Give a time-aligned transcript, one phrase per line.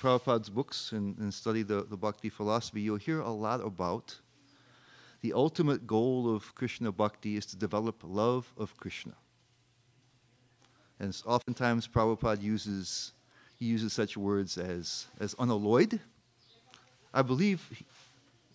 [0.00, 4.16] Prabhupada's books and, and study the, the bhakti philosophy, you'll hear a lot about
[5.20, 9.14] the ultimate goal of Krishna bhakti is to develop love of Krishna.
[11.00, 13.12] And oftentimes Prabhupada uses
[13.56, 16.00] he uses such words as as unalloyed.
[17.12, 17.60] I believe,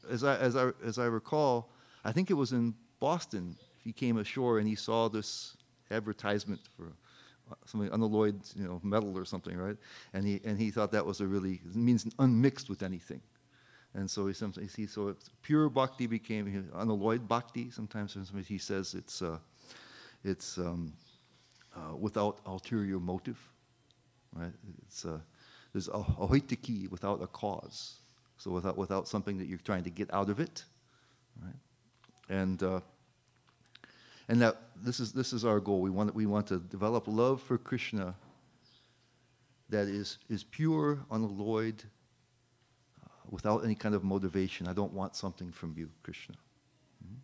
[0.09, 1.69] as I as I as I recall,
[2.05, 3.55] I think it was in Boston.
[3.83, 5.57] He came ashore and he saw this
[5.91, 6.93] advertisement for
[7.65, 9.77] something unalloyed, you know, metal or something, right?
[10.13, 13.21] And he and he thought that was a really means unmixed with anything.
[13.95, 17.69] And so he sometimes he so pure bhakti became unalloyed bhakti.
[17.69, 19.37] Sometimes he says it's uh,
[20.23, 20.93] it's um,
[21.75, 23.37] uh, without ulterior motive,
[24.33, 24.53] right?
[24.87, 25.19] It's uh,
[25.73, 27.99] there's ahaituki without a cause,
[28.37, 30.63] so without without something that you're trying to get out of it,
[31.41, 31.55] right?
[32.29, 32.79] And uh,
[34.29, 35.81] and that this is this is our goal.
[35.81, 38.15] We want we want to develop love for Krishna
[39.69, 41.83] that is is pure, unalloyed,
[43.03, 44.67] uh, without any kind of motivation.
[44.67, 46.35] I don't want something from you, Krishna.
[47.03, 47.15] Mm-hmm.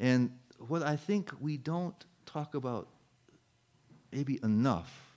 [0.00, 2.88] And what I think we don't talk about
[4.12, 5.08] maybe enough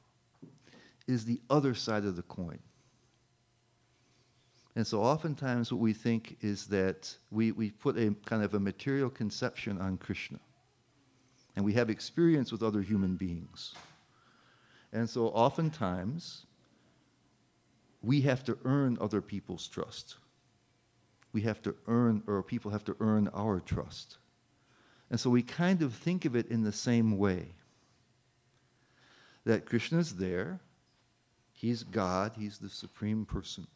[1.07, 2.59] is the other side of the coin.
[4.75, 8.59] And so oftentimes what we think is that we, we put a kind of a
[8.59, 10.39] material conception on Krishna.
[11.55, 13.73] And we have experience with other human beings.
[14.93, 16.45] And so oftentimes
[18.01, 20.15] we have to earn other people's trust.
[21.33, 24.17] We have to earn, or people have to earn our trust.
[25.09, 27.53] And so we kind of think of it in the same way
[29.43, 30.59] that Krishna's there,
[31.51, 33.67] he's God, he's the supreme person.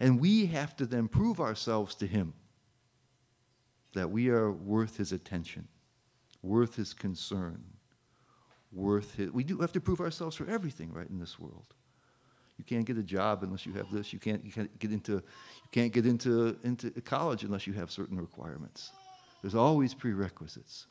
[0.00, 2.32] And we have to then prove ourselves to him
[3.94, 5.68] that we are worth his attention,
[6.42, 7.62] worth his concern,
[8.72, 9.30] worth his.
[9.30, 11.74] We do have to prove ourselves for everything, right, in this world.
[12.58, 14.12] You can't get a job unless you have this.
[14.12, 17.90] You can't, you can't get into, you can't get into, into college unless you have
[17.90, 18.92] certain requirements.
[19.42, 20.86] There's always prerequisites.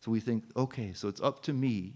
[0.00, 1.94] So we think, okay, so it's up to me.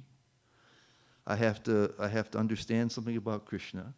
[1.27, 3.95] I have to, I have to understand something about Krishna.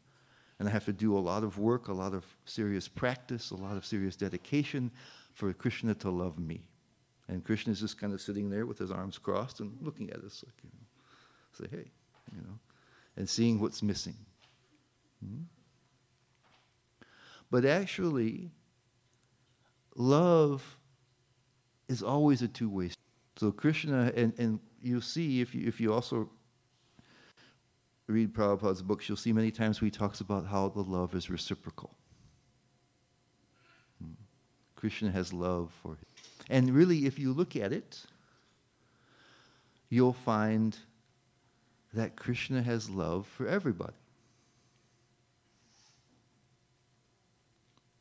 [0.59, 3.57] And I have to do a lot of work, a lot of serious practice, a
[3.57, 4.91] lot of serious dedication
[5.33, 6.63] for Krishna to love me.
[7.29, 10.19] And Krishna is just kind of sitting there with his arms crossed and looking at
[10.19, 10.87] us like, you know,
[11.53, 11.91] say, hey,
[12.33, 12.59] you know,
[13.17, 14.17] and seeing what's missing.
[15.25, 15.43] Hmm?
[17.51, 18.51] But actually,
[19.97, 20.79] love
[21.89, 22.91] is always a two way.
[23.37, 26.31] So Krishna, and, and you'll see if you, if you also
[28.07, 31.31] read Prabhupada's books, you'll see many times where he talks about how the love is
[31.31, 31.97] reciprocal.
[34.03, 34.13] Hmm.
[34.77, 36.07] Krishna has love for him.
[36.51, 38.03] And really, if you look at it,
[39.89, 40.77] you'll find
[41.95, 43.95] that Krishna has love for everybody.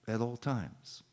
[0.07, 1.03] At all times.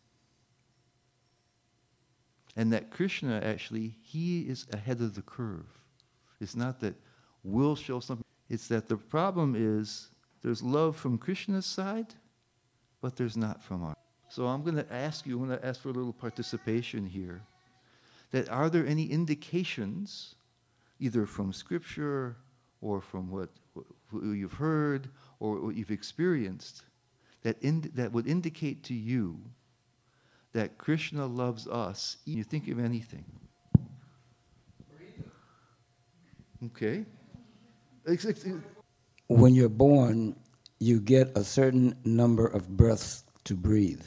[2.56, 5.66] And that Krishna actually, he is ahead of the curve.
[6.40, 6.94] It's not that
[7.44, 8.24] we'll show something.
[8.50, 10.08] It's that the problem is
[10.42, 12.12] there's love from Krishna's side,
[13.00, 13.96] but there's not from our.
[14.28, 17.42] So I'm going to ask you, I'm going to ask for a little participation here.
[18.32, 20.34] That are there any indications,
[20.98, 22.36] either from Scripture
[22.80, 26.82] or from what, what you've heard or what you've experienced,
[27.42, 29.40] that, in, that would indicate to you
[30.52, 32.16] that Krishna loves us?
[32.24, 33.24] You think of anything.
[36.66, 37.04] Okay.
[39.28, 40.36] When you're born,
[40.78, 44.02] you get a certain number of breaths to breathe.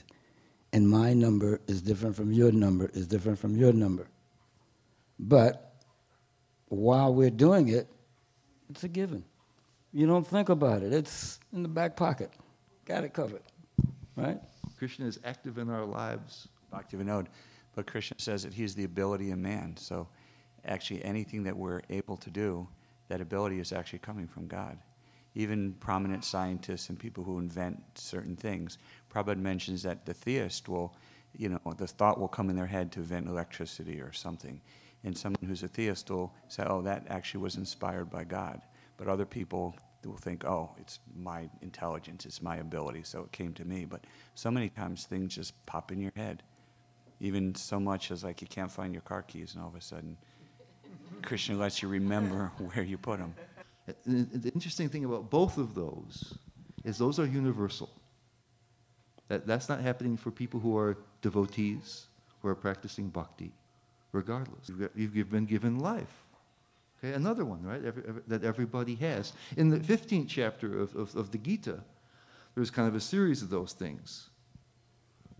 [0.73, 4.07] And my number is different from your number, is different from your number.
[5.19, 5.75] But
[6.67, 7.87] while we're doing it,
[8.69, 9.23] it's a given.
[9.91, 12.31] You don't think about it, it's in the back pocket.
[12.85, 13.43] Got it covered,
[14.15, 14.39] right?
[14.77, 16.47] Krishna is active in our lives.
[16.71, 17.27] Bhakti Vinod.
[17.75, 19.77] But Krishna says that he's the ability in man.
[19.77, 20.07] So
[20.65, 22.67] actually, anything that we're able to do,
[23.07, 24.77] that ability is actually coming from God.
[25.35, 28.77] Even prominent scientists and people who invent certain things.
[29.13, 30.95] Prabhupada mentions that the theist will,
[31.35, 34.61] you know, the thought will come in their head to invent electricity or something.
[35.03, 38.61] And someone who's a theist will say, oh, that actually was inspired by God.
[38.97, 43.53] But other people will think, oh, it's my intelligence, it's my ability, so it came
[43.53, 43.85] to me.
[43.85, 44.05] But
[44.35, 46.43] so many times things just pop in your head.
[47.19, 49.81] Even so much as like you can't find your car keys, and all of a
[49.81, 50.17] sudden,
[51.21, 53.35] Krishna lets you remember where you put them.
[54.05, 56.35] The interesting thing about both of those
[56.83, 57.89] is those are universal.
[59.27, 62.05] That, that's not happening for people who are devotees,
[62.41, 63.51] who are practicing bhakti,
[64.11, 64.69] regardless.
[64.69, 66.23] You've, got, you've been given life.
[67.03, 69.33] Okay, another one, right, every, every, that everybody has.
[69.57, 71.79] In the 15th chapter of, of, of, the Gita,
[72.55, 74.29] there's kind of a series of those things,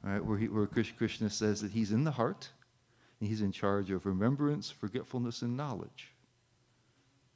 [0.04, 2.62] right, where, he, where Krishna says that he's in the heart, and
[3.25, 6.14] he's in charge of remembrance, forgetfulness, and knowledge.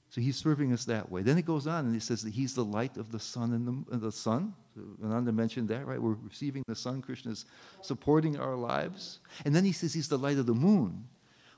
[0.09, 1.21] So he's serving us that way.
[1.21, 3.85] Then it goes on and he says that he's the light of the sun and
[3.89, 4.53] the, the sun.
[4.73, 6.01] So Ananda mentioned that, right?
[6.01, 7.01] We're receiving the sun.
[7.01, 7.45] Krishna is
[7.81, 9.19] supporting our lives.
[9.43, 11.03] And then he says he's the light of the moon,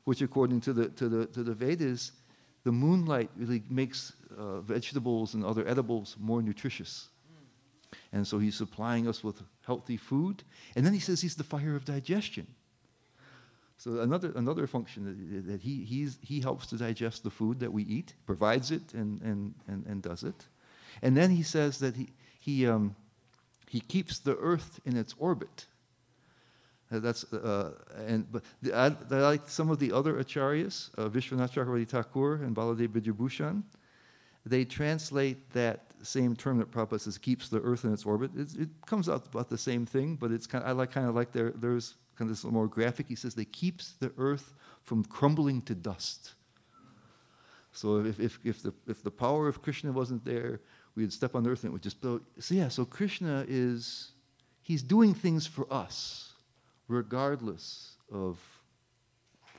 [0.05, 2.13] which according to the, to the, to the Vedas,
[2.63, 7.09] the moonlight really makes uh, vegetables and other edibles more nutritious.
[8.11, 10.43] And so he's supplying us with healthy food.
[10.75, 12.47] And then he says he's the fire of digestion.
[13.79, 17.71] So another, another function that, that he, he's, he helps to digest the food that
[17.71, 20.47] we eat, provides it and, and, and, and does it.
[21.01, 22.09] And then he says that he,
[22.41, 22.93] he, um,
[23.69, 25.65] he keeps the earth in its orbit.
[26.91, 27.71] Uh, that's, uh,
[28.05, 32.43] and, but the, I, I, like some of the other acharyas, uh, Vishwanath Chakravarti Thakur
[32.43, 33.63] and Baladev Vidyabhushan,
[34.45, 38.31] they translate that same term that Prabhupada says keeps the earth in its orbit.
[38.35, 41.07] It, it comes out about the same thing, but it's kind of, I like kind
[41.07, 43.07] of like there, there's kind of this more graphic.
[43.07, 46.33] He says they keeps the earth from crumbling to dust.
[47.71, 50.59] So if, if, if, the, if the power of Krishna wasn't there,
[50.95, 52.19] we would step on the earth and it would just blow.
[52.39, 54.11] So yeah, so Krishna is,
[54.63, 56.33] he's doing things for us,
[56.89, 58.37] regardless of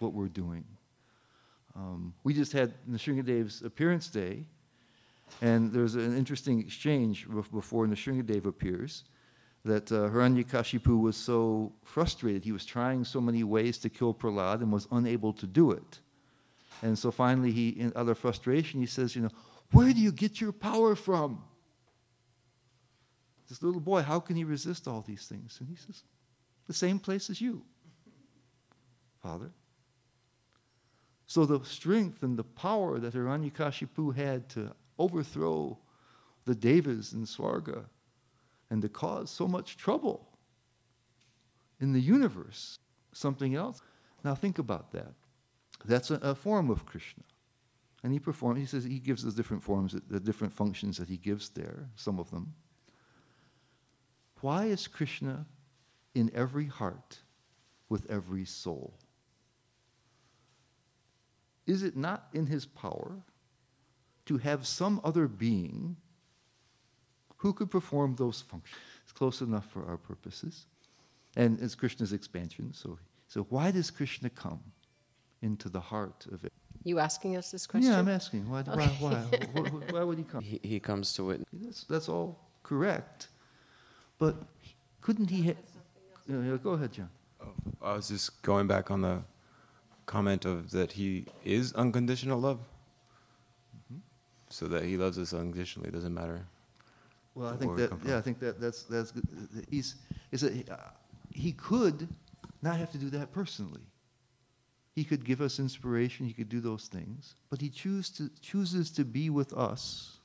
[0.01, 0.65] what we're doing.
[1.75, 4.45] Um, we just had Nrsingadev's appearance day,
[5.41, 9.05] and there's an interesting exchange before Nrsingadev appears
[9.65, 12.45] that uh, Hiranyakashipu was so frustrated.
[12.45, 16.01] He was trying so many ways to kill Prahlad and was unable to do it.
[16.83, 19.31] And so finally, he, in utter frustration, he says, You know,
[19.73, 21.43] where do you get your power from?
[23.49, 25.59] This little boy, how can he resist all these things?
[25.61, 26.05] And he says,
[26.67, 27.63] The same place as you,
[29.23, 29.51] Father.
[31.27, 35.79] So the strength and the power that Hiranyakashipu had to overthrow
[36.45, 37.85] the Devas in Swarga
[38.71, 40.29] and to cause so much trouble
[41.81, 42.79] in the universe.
[43.13, 43.83] Something else.
[44.25, 45.13] Now think about that.
[45.85, 47.25] That's a, a form of Krishna.
[48.03, 51.17] And he performs, he says he gives us different forms, the different functions that he
[51.17, 52.55] gives there, some of them.
[54.41, 55.45] Why is Krishna
[56.15, 57.19] in every heart
[57.89, 58.95] with every soul?
[61.67, 63.23] Is it not in his power
[64.27, 65.97] to have some other being
[67.41, 68.79] who could perform those functions?
[69.03, 70.67] It's close enough for our purposes.
[71.37, 72.71] And it's Krishna's expansion.
[72.75, 72.99] So,
[73.29, 74.61] so why does Krishna come
[75.41, 76.53] into the heart of it?
[76.85, 77.93] You asking us this question?
[77.93, 78.49] Yeah, I'm asking.
[78.51, 78.73] Why, okay.
[78.73, 79.15] why, why,
[79.53, 80.43] why, why, would he come?
[80.43, 81.47] He, he comes to it.
[81.51, 83.29] That's, that's all correct.
[84.19, 84.37] But
[85.01, 85.43] couldn't he?
[85.49, 87.09] Ha- go ahead, John.
[87.43, 89.23] Oh, I was just going back on the
[90.05, 92.61] comment of that he is unconditional love.
[93.77, 94.01] Mm-hmm.
[94.51, 95.89] So that he loves us unconditionally.
[95.89, 96.45] It doesn't matter
[97.35, 99.25] well, I think that yeah, I think that that's that's good.
[99.71, 99.97] he's
[100.33, 100.53] is that
[101.33, 102.09] he could
[102.63, 103.83] not have to do that personally.
[104.95, 106.27] He could give us inspiration.
[106.27, 110.19] He could do those things, but he choose to, chooses to be with us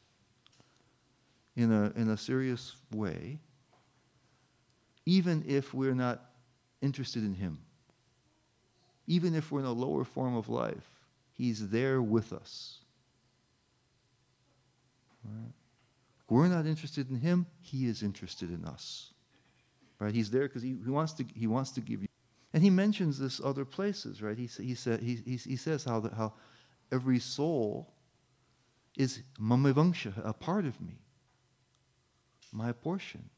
[1.55, 3.39] in a in a serious way,
[5.05, 6.31] even if we're not
[6.81, 7.59] interested in him.
[9.07, 10.89] Even if we're in a lower form of life,
[11.33, 12.79] he's there with us.
[15.23, 15.53] Right?
[16.29, 19.13] We're not interested in him, he is interested in us.
[19.99, 20.13] Right?
[20.13, 22.07] He's there because he, he, wants to, he wants to give you.
[22.53, 24.37] And he mentions this other places, right?
[24.37, 26.33] He, he, said, he, he, he says how, the, how
[26.91, 27.93] every soul
[28.97, 30.97] is mamavanksha, a part of me,
[32.51, 33.29] my portion.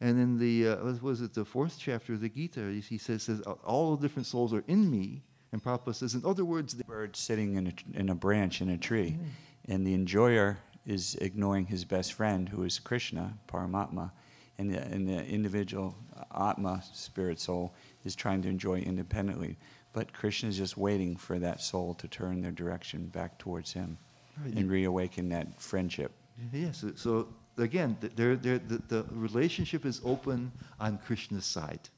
[0.00, 3.24] And in the, uh, what was it, the fourth chapter of the Gita, he, says,
[3.24, 5.22] says, all the different souls are in me.
[5.50, 8.68] And Prabhupada says, in other words, the bird sitting in a, in a branch in
[8.70, 9.18] a tree.
[9.18, 9.26] Mm.
[9.70, 10.58] And the enjoyer
[10.88, 14.10] is ignoring his best friend, who is Krishna, Paramatma,
[14.56, 15.94] and the, and the individual
[16.34, 19.58] Atma, spirit soul, is trying to enjoy independently.
[19.92, 23.98] But Krishna is just waiting for that soul to turn their direction back towards him
[24.42, 24.54] right.
[24.54, 26.10] and reawaken that friendship.
[26.52, 26.82] Yes.
[26.96, 27.28] So,
[27.58, 31.90] again, they're, they're, the, the relationship is open on Krishna's side.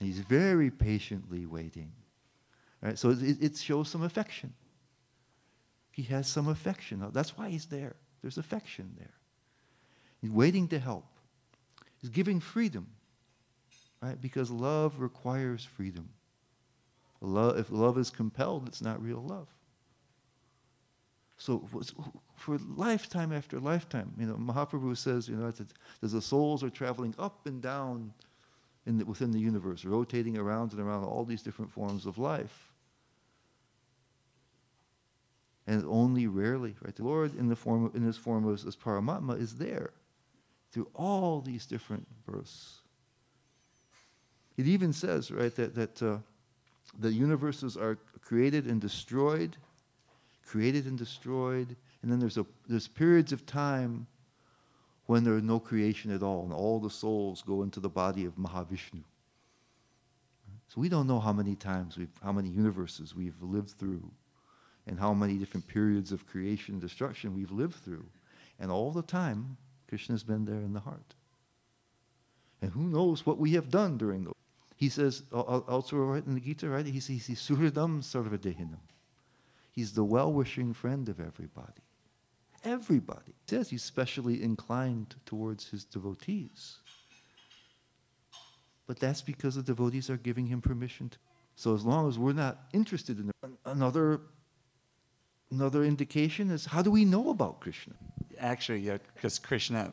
[0.00, 1.92] He's very patiently waiting.
[2.82, 2.98] Right?
[2.98, 4.52] So it, it shows some affection.
[5.94, 7.08] He has some affection.
[7.12, 7.94] That's why he's there.
[8.20, 9.14] There's affection there.
[10.20, 11.06] He's waiting to help.
[12.00, 12.88] He's giving freedom,
[14.02, 14.20] right?
[14.20, 16.08] Because love requires freedom.
[17.20, 19.46] Love, if love is compelled, it's not real love.
[21.36, 21.68] So
[22.34, 25.68] for lifetime after lifetime, you know, Mahaprabhu says, you know, that
[26.00, 28.12] the souls are traveling up and down
[28.86, 32.73] in the, within the universe, rotating around and around all these different forms of life.
[35.66, 36.94] And only rarely, right?
[36.94, 39.90] The Lord in the form of, in his form as, as Paramatma is there
[40.72, 42.80] through all these different births.
[44.56, 46.18] It even says, right, that, that uh,
[46.98, 49.56] the universes are created and destroyed,
[50.44, 54.06] created and destroyed, and then there's, a, there's periods of time
[55.06, 58.24] when there is no creation at all, and all the souls go into the body
[58.26, 59.02] of Mahavishnu.
[60.68, 64.10] So we don't know how many times we've, how many universes we've lived through,
[64.86, 68.04] and how many different periods of creation and destruction we've lived through.
[68.58, 69.56] And all the time,
[69.88, 71.14] Krishna's been there in the heart.
[72.62, 74.34] And who knows what we have done during those.
[74.76, 76.84] He says, uh, uh, also right in the Gita, right?
[76.84, 78.78] He says, he's Suhridam Sarvadehinam.
[79.70, 81.82] He's the well wishing friend of everybody.
[82.64, 83.34] Everybody.
[83.46, 86.78] He says he's specially inclined towards his devotees.
[88.86, 91.18] But that's because the devotees are giving him permission to.
[91.56, 93.30] So as long as we're not interested in
[93.64, 94.20] another
[95.50, 97.94] another indication is how do we know about Krishna?
[98.38, 99.92] Actually, yeah, because Krishna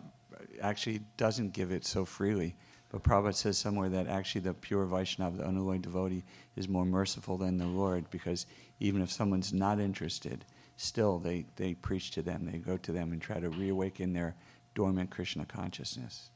[0.61, 2.55] actually doesn't give it so freely.
[2.89, 6.23] But Prabhupada says somewhere that actually the pure Vaishnava, the unalloyed devotee,
[6.57, 8.45] is more merciful than the Lord because
[8.81, 10.43] even if someone's not interested,
[10.75, 12.49] still they, they preach to them.
[12.51, 14.35] They go to them and try to reawaken their
[14.75, 16.31] dormant Krishna consciousness.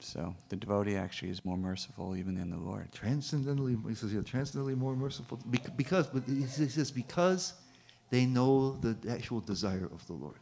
[0.00, 2.90] So the devotee actually is more merciful even than the Lord.
[2.92, 5.38] Transcendently, he says, yeah, transcendently more merciful
[5.76, 7.54] because, but he says because
[8.10, 10.36] they know the actual desire of the Lord.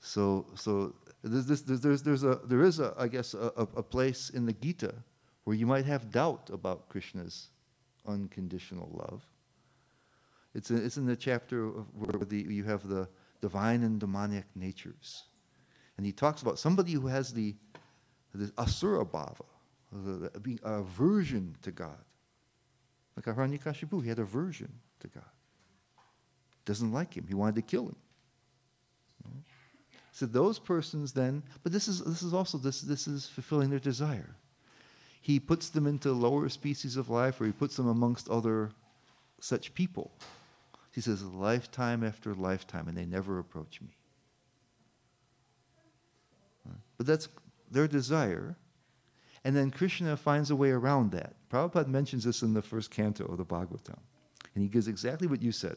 [0.00, 4.30] So, so there's, this, there's, there's a, there is, a, I guess, a, a place
[4.30, 4.94] in the Gita
[5.44, 7.48] where you might have doubt about Krishna's
[8.06, 9.22] unconditional love.
[10.54, 13.08] It's, in, it's in the chapter where the, you have the
[13.40, 15.24] divine and demonic natures.
[15.96, 17.54] And he talks about somebody who has the,
[18.34, 19.44] the asura bhava,
[19.92, 21.98] the, the, aversion to God.
[23.16, 25.24] Like Hiranyakashipu, he had aversion to God.
[26.64, 27.26] Doesn't like him.
[27.26, 27.96] He wanted to kill him.
[30.12, 33.78] So those persons then, but this is this is also this this is fulfilling their
[33.78, 34.34] desire.
[35.20, 38.70] He puts them into lower species of life, or he puts them amongst other
[39.40, 40.10] such people.
[40.92, 43.96] He says, lifetime after lifetime, and they never approach me.
[46.96, 47.28] But that's
[47.70, 48.56] their desire.
[49.44, 51.34] And then Krishna finds a way around that.
[51.48, 54.00] Prabhupada mentions this in the first canto of the Bhagavatam.
[54.58, 55.76] And he gives exactly what you said.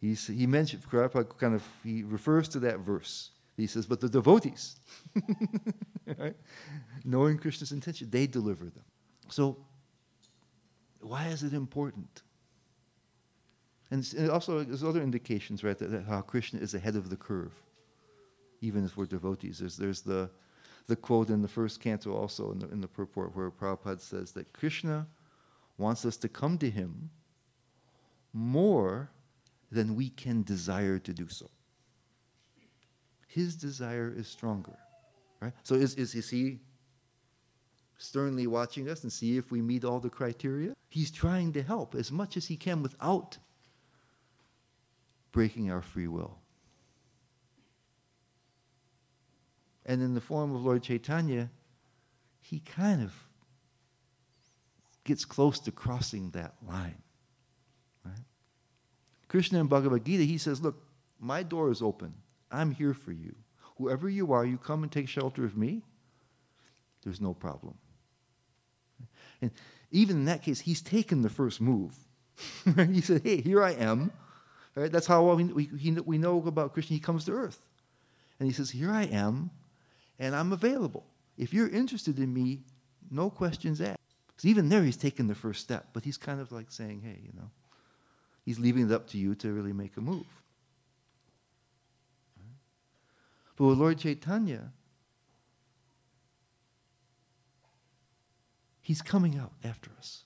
[0.00, 3.30] He's, he mentioned, Prabhupada kind of, he refers to that verse.
[3.56, 4.76] He says, but the devotees,
[6.16, 6.36] right?
[7.04, 8.84] knowing Krishna's intention, they deliver them.
[9.30, 9.56] So,
[11.00, 12.22] why is it important?
[13.90, 17.16] And, and also, there's other indications, right, that, that, how Krishna is ahead of the
[17.16, 17.52] curve,
[18.60, 19.58] even as we're devotees.
[19.58, 20.30] There's, there's the,
[20.86, 24.30] the quote in the first canto also in the, in the purport where Prabhupada says
[24.34, 25.04] that Krishna
[25.78, 27.10] wants us to come to him
[28.32, 29.10] more
[29.70, 31.50] than we can desire to do so.
[33.26, 34.76] His desire is stronger.
[35.40, 35.52] Right?
[35.62, 36.58] So is, is, is he
[37.98, 40.74] sternly watching us and see if we meet all the criteria?
[40.88, 43.36] He's trying to help as much as he can without
[45.32, 46.38] breaking our free will.
[49.84, 51.50] And in the form of Lord Chaitanya,
[52.40, 53.12] he kind of
[55.06, 57.02] gets close to crossing that line.
[59.28, 60.82] Krishna in Bhagavad Gita, he says, Look,
[61.18, 62.14] my door is open.
[62.50, 63.34] I'm here for you.
[63.78, 65.82] Whoever you are, you come and take shelter of me,
[67.02, 67.74] there's no problem.
[69.42, 69.50] And
[69.90, 71.94] even in that case, he's taken the first move.
[72.88, 74.12] he said, Hey, here I am.
[74.74, 74.92] Right?
[74.92, 75.70] That's how we, we,
[76.04, 76.94] we know about Krishna.
[76.94, 77.60] He comes to earth.
[78.38, 79.50] And he says, Here I am,
[80.18, 81.04] and I'm available.
[81.36, 82.60] If you're interested in me,
[83.10, 83.98] no questions asked.
[84.36, 87.20] So even there, he's taken the first step, but he's kind of like saying, Hey,
[87.24, 87.50] you know.
[88.44, 90.26] He's leaving it up to you to really make a move.
[93.56, 94.70] But with Lord Chaitanya,
[98.82, 100.22] he's coming out after us.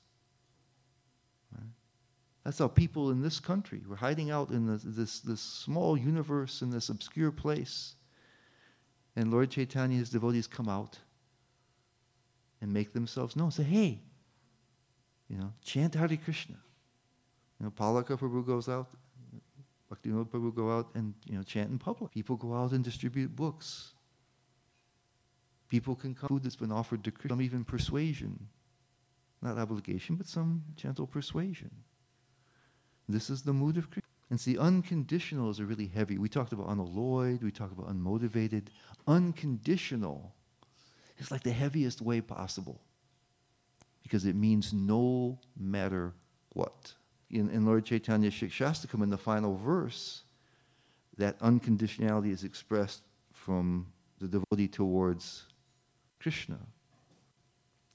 [2.45, 6.71] That's how people in this country were hiding out in this, this small universe, in
[6.71, 7.95] this obscure place.
[9.15, 10.99] And Lord Chaitanya, his devotees come out
[12.61, 13.51] and make themselves known.
[13.51, 14.01] Say, hey,
[15.29, 16.57] you know, chant Hare Krishna.
[17.59, 18.89] You know, Palaka Prabhu goes out,
[19.93, 22.13] Bhaktivinoda Prabhu go out and you know chant in public.
[22.13, 23.95] People go out and distribute books.
[25.69, 26.29] People can come.
[26.29, 28.49] Food that's been offered to Krishna, some even persuasion,
[29.43, 31.71] not obligation, but some gentle persuasion.
[33.09, 34.09] This is the mood of Krishna.
[34.31, 36.19] And see, unconditional is a really heavy.
[36.19, 37.43] We talked about unalloyed.
[37.43, 38.69] We talked about unmotivated.
[39.09, 40.35] Unconditional
[41.21, 42.81] is like the heaviest way possible
[44.03, 46.13] because it means no matter
[46.55, 46.93] what.
[47.31, 50.23] In, in Lord Chaitanya Shikshastakam, in the final verse,
[51.17, 53.87] that unconditionality is expressed from
[54.19, 55.45] the devotee towards
[56.21, 56.59] Krishna.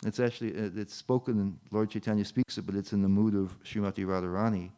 [0.05, 3.35] It's actually, uh, it's spoken, in Lord Chaitanya speaks it, but it's in the mood
[3.35, 4.71] of Srimati Radharani.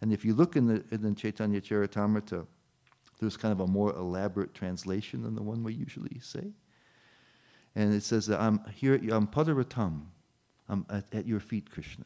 [0.00, 2.46] And if you look in the, in the Chaitanya Charitamrita,
[3.20, 6.52] there's kind of a more elaborate translation than the one we usually say.
[7.74, 10.02] And it says that I'm here, I'm Padaratam,
[10.68, 12.04] I'm at, at your feet, Krishna.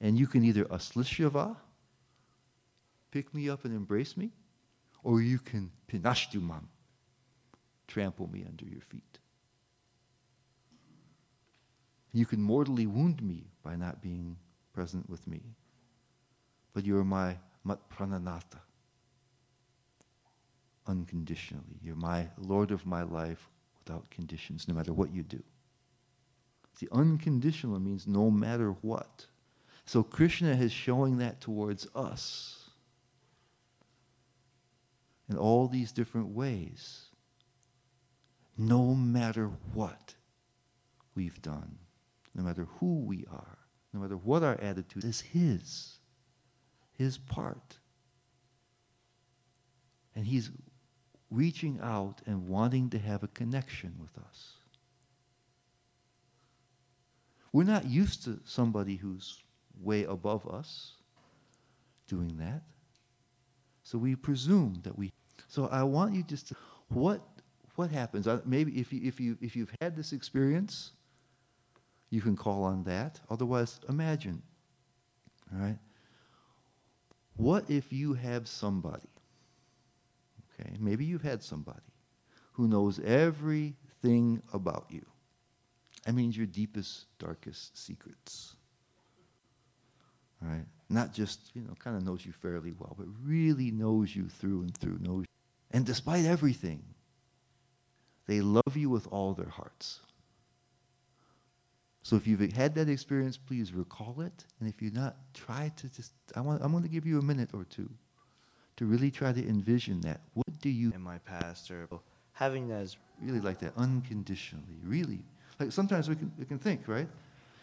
[0.00, 1.56] And you can either aslishyava,
[3.10, 4.30] pick me up and embrace me,
[5.02, 6.64] or you can pinashtumam,
[7.88, 9.18] trample me under your feet.
[12.12, 14.36] You can mortally wound me by not being
[14.72, 15.40] present with me.
[16.72, 17.36] But you're my
[17.66, 18.60] matprananata.
[20.86, 21.78] Unconditionally.
[21.82, 23.48] You're my Lord of my life
[23.78, 25.42] without conditions, no matter what you do.
[26.74, 29.26] See, unconditional means no matter what.
[29.86, 32.70] So Krishna is showing that towards us
[35.28, 37.06] in all these different ways.
[38.56, 40.14] No matter what
[41.14, 41.78] we've done,
[42.34, 43.58] no matter who we are,
[43.92, 45.98] no matter what our attitude is, His,
[46.92, 47.78] His part.
[50.14, 50.50] And He's
[51.30, 54.52] reaching out and wanting to have a connection with us.
[57.52, 59.42] We're not used to somebody who's
[59.80, 60.92] way above us
[62.08, 62.62] doing that.
[63.84, 65.12] So we presume that we.
[65.48, 66.56] So I want you just to.
[66.88, 67.20] What,
[67.76, 68.26] what happens?
[68.26, 70.92] Uh, maybe if, you, if, you, if you've had this experience,
[72.10, 73.20] you can call on that.
[73.30, 74.42] Otherwise, imagine.
[75.52, 75.78] All right?
[77.36, 79.08] What if you have somebody,
[80.64, 81.80] okay, maybe you've had somebody
[82.52, 85.04] who knows everything about you?
[86.06, 88.56] I mean, your deepest, darkest secrets.
[90.42, 90.66] All right?
[90.90, 94.62] Not just, you know, kind of knows you fairly well, but really knows you through
[94.62, 94.98] and through.
[95.00, 95.24] Knows,
[95.70, 96.82] and despite everything,
[98.26, 100.00] they love you with all their hearts.
[102.02, 104.44] So if you've had that experience, please recall it.
[104.60, 107.22] And if you're not, try to just, I want, I'm going to give you a
[107.22, 107.88] minute or two
[108.76, 110.20] to really try to envision that.
[110.34, 110.92] What do you...
[110.92, 111.88] In my past, or
[112.32, 112.96] having that is.
[113.22, 115.20] Really like that, unconditionally, really.
[115.60, 117.06] Like sometimes we can, we can think, right?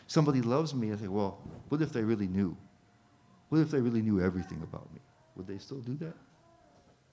[0.08, 1.38] Somebody loves me, I say, well,
[1.70, 2.56] what if they really knew?
[3.50, 5.02] What if they really knew everything about me?
[5.36, 6.16] Would they still do that?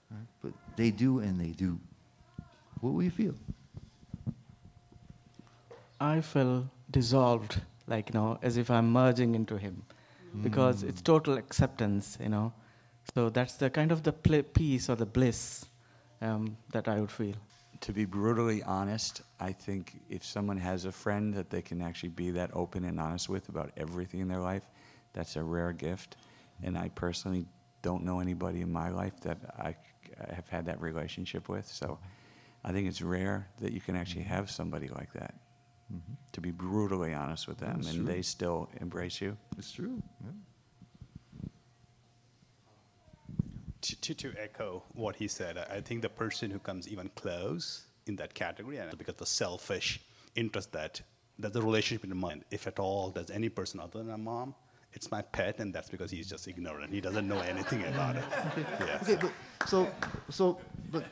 [0.09, 0.27] Right?
[0.41, 1.77] But they do and they do.
[2.79, 3.35] What will you feel?
[5.99, 9.83] I feel dissolved, like, you know, as if I'm merging into Him.
[10.35, 10.43] Mm.
[10.43, 12.53] Because it's total acceptance, you know.
[13.15, 15.65] So that's the kind of the pl- peace or the bliss
[16.21, 17.35] um, that I would feel.
[17.81, 22.09] To be brutally honest, I think if someone has a friend that they can actually
[22.09, 24.63] be that open and honest with about everything in their life,
[25.13, 26.17] that's a rare gift.
[26.61, 27.45] And I personally
[27.81, 29.75] don't know anybody in my life that I,
[30.29, 31.67] I have had that relationship with.
[31.67, 31.97] So
[32.65, 35.33] I think it's rare that you can actually have somebody like that.
[35.91, 36.13] Mm-hmm.
[36.33, 38.13] To be brutally honest with them, That's and true.
[38.13, 39.37] they still embrace you.
[39.57, 40.03] It's true.
[40.23, 40.31] Yeah.
[43.81, 47.85] To, to, to, echo what he said, I think the person who comes even close
[48.07, 50.01] in that category, and because the selfish
[50.35, 51.01] interest that
[51.37, 54.53] there's a relationship in mind, if at all, there's any person other than a mom,
[54.93, 56.91] it's my pet, and that's because he's just ignorant.
[56.91, 58.23] He doesn't know anything about it.
[58.47, 58.65] Okay.
[58.79, 58.99] Yeah.
[59.03, 59.31] Okay, but
[59.67, 59.87] so,
[60.29, 60.59] so,
[60.91, 61.05] but,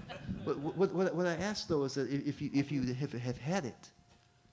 [0.44, 3.38] but what, what, what I asked though is that if you, if you have, have
[3.38, 3.90] had it,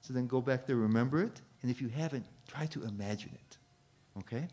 [0.03, 3.59] so then go back there, remember it, and if you haven't, try to imagine it.
[4.19, 4.47] Okay?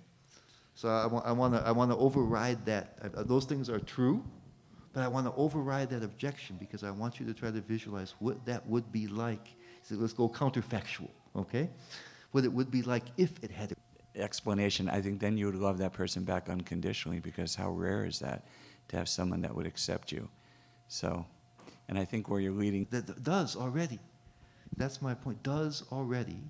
[0.82, 2.98] So I, wa- I want to I wanna override that.
[3.04, 4.24] Uh, those things are true,
[4.94, 8.16] but I want to override that objection because I want you to try to visualize
[8.18, 9.50] what that would be like.
[9.84, 11.70] So let's go counterfactual, okay?
[12.32, 13.78] What it would be like if it had an
[14.24, 18.18] explanation, I think then you would love that person back unconditionally because how rare is
[18.18, 18.48] that
[18.88, 20.28] to have someone that would accept you?
[20.88, 21.24] So,
[21.90, 22.88] and I think where you're leading.
[22.90, 24.00] That does already.
[24.78, 25.44] That's my point.
[25.44, 26.42] Does already,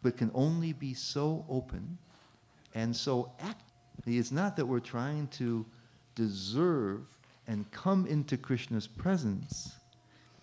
[0.00, 1.98] but can only be so open
[2.74, 3.62] and so act.
[4.06, 5.64] It's not that we're trying to
[6.14, 7.06] deserve
[7.46, 9.76] and come into Krishna's presence.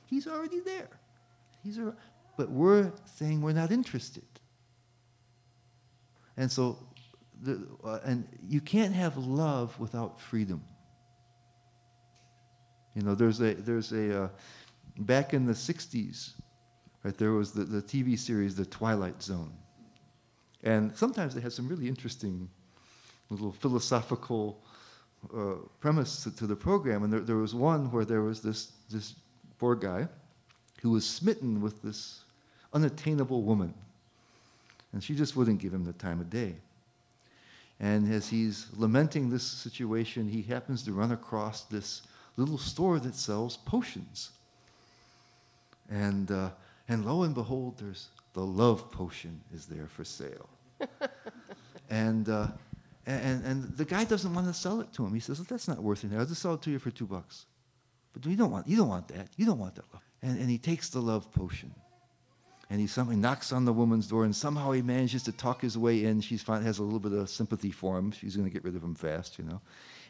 [0.05, 0.89] He's already there.
[1.63, 1.95] He's a,
[2.37, 4.23] but we're saying we're not interested.
[6.37, 6.77] And so
[7.41, 10.63] the, uh, and you can't have love without freedom.
[12.95, 14.29] You know, there's a, there's a, uh,
[14.99, 16.33] back in the 60s,
[17.03, 19.53] right, there was the, the TV series, The Twilight Zone.
[20.63, 22.49] And sometimes they had some really interesting
[23.29, 24.61] little philosophical
[25.35, 27.03] uh, premise to, to, the program.
[27.03, 29.15] And there, there was one where there was this, this
[29.59, 30.07] poor guy
[30.81, 32.23] who was smitten with this
[32.73, 33.73] unattainable woman.
[34.93, 36.55] And she just wouldn't give him the time of day.
[37.79, 42.03] And as he's lamenting this situation, he happens to run across this
[42.37, 44.31] little store that sells potions.
[45.89, 46.49] And, uh,
[46.87, 50.49] and lo and behold, there's the love potion is there for sale.
[51.89, 52.47] and, uh,
[53.05, 55.13] and, and the guy doesn't want to sell it to him.
[55.13, 56.11] He says, that's not worth it.
[56.13, 57.45] I'll just sell it to you for two bucks.
[58.13, 59.29] But you don't want, you don't want that.
[59.37, 60.03] You don't want that love.
[60.21, 61.73] And, and he takes the love potion.
[62.69, 65.77] And he somehow knocks on the woman's door, and somehow he manages to talk his
[65.77, 66.21] way in.
[66.21, 68.11] She has a little bit of sympathy for him.
[68.11, 69.59] She's going to get rid of him fast, you know.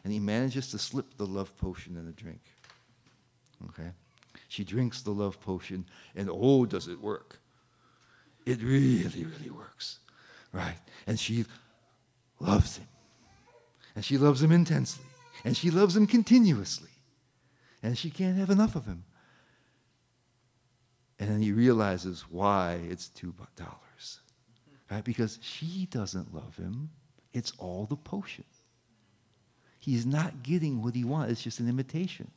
[0.04, 2.40] And he manages to slip the love potion in a drink.
[3.68, 3.90] Okay?
[4.46, 7.41] She drinks the love potion, and oh, does it work!
[8.44, 9.98] It really, really works.
[10.52, 10.76] Right?
[11.06, 11.44] And she
[12.40, 12.88] loves him.
[13.94, 15.04] And she loves him intensely.
[15.44, 16.90] And she loves him continuously.
[17.82, 19.04] And she can't have enough of him.
[21.18, 24.20] And then he realizes why it's two dollars.
[24.90, 25.04] Right?
[25.04, 26.90] Because she doesn't love him.
[27.32, 28.44] It's all the potion.
[29.78, 31.32] He's not getting what he wants.
[31.32, 32.30] It's just an imitation.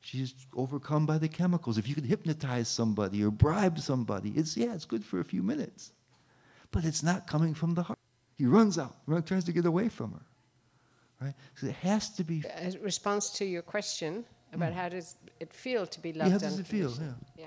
[0.00, 1.76] She's overcome by the chemicals.
[1.76, 5.42] If you could hypnotize somebody or bribe somebody, it's yeah, it's good for a few
[5.42, 5.92] minutes.
[6.70, 7.98] But it's not coming from the heart.
[8.38, 10.24] He runs out, runs, tries to get away from her.
[11.20, 11.34] Right?
[11.56, 12.42] So it has to be.
[12.56, 14.76] A response to your question about mm.
[14.76, 16.90] how does it feel to be loved yeah, how does it feel?
[16.90, 17.12] Yeah.
[17.36, 17.46] yeah.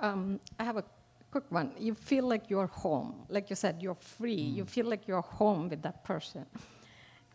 [0.00, 0.84] Um, I have a
[1.30, 1.72] quick one.
[1.78, 3.26] You feel like you're home.
[3.28, 4.38] Like you said, you're free.
[4.38, 4.56] Mm.
[4.56, 6.46] You feel like you're home with that person.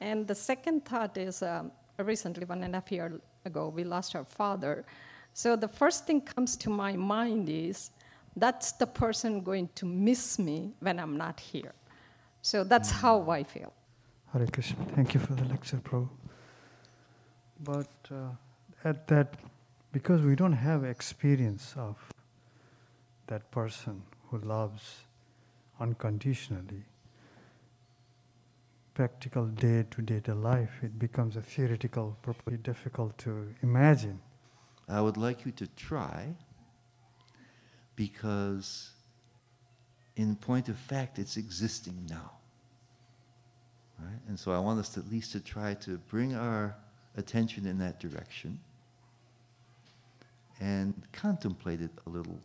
[0.02, 1.72] And the second thought is um,
[2.06, 4.86] recently, one and a half year ago, we lost our father.
[5.34, 7.92] So the first thing comes to my mind is
[8.36, 11.74] that's the person going to miss me when I'm not here.
[12.42, 13.02] So that's mm.
[13.02, 13.74] how I feel.
[14.32, 14.86] Hare Krishna.
[14.96, 16.10] Thank you for the lecture, Bro.
[17.64, 18.30] But uh,
[18.84, 19.34] at that,
[19.92, 21.96] because we don't have experience of
[23.28, 25.02] that person who loves
[25.80, 26.84] unconditionally,
[28.98, 34.20] practical day to day life, it becomes a theoretical, properly difficult to imagine.
[34.90, 36.36] I would like you to try
[37.96, 38.90] because,
[40.16, 42.32] in point of fact, it's existing now.
[44.00, 44.20] Right?
[44.30, 46.76] And so I want us to, at least to try to bring our
[47.18, 48.60] attention in that direction
[50.60, 52.40] and contemplate it a little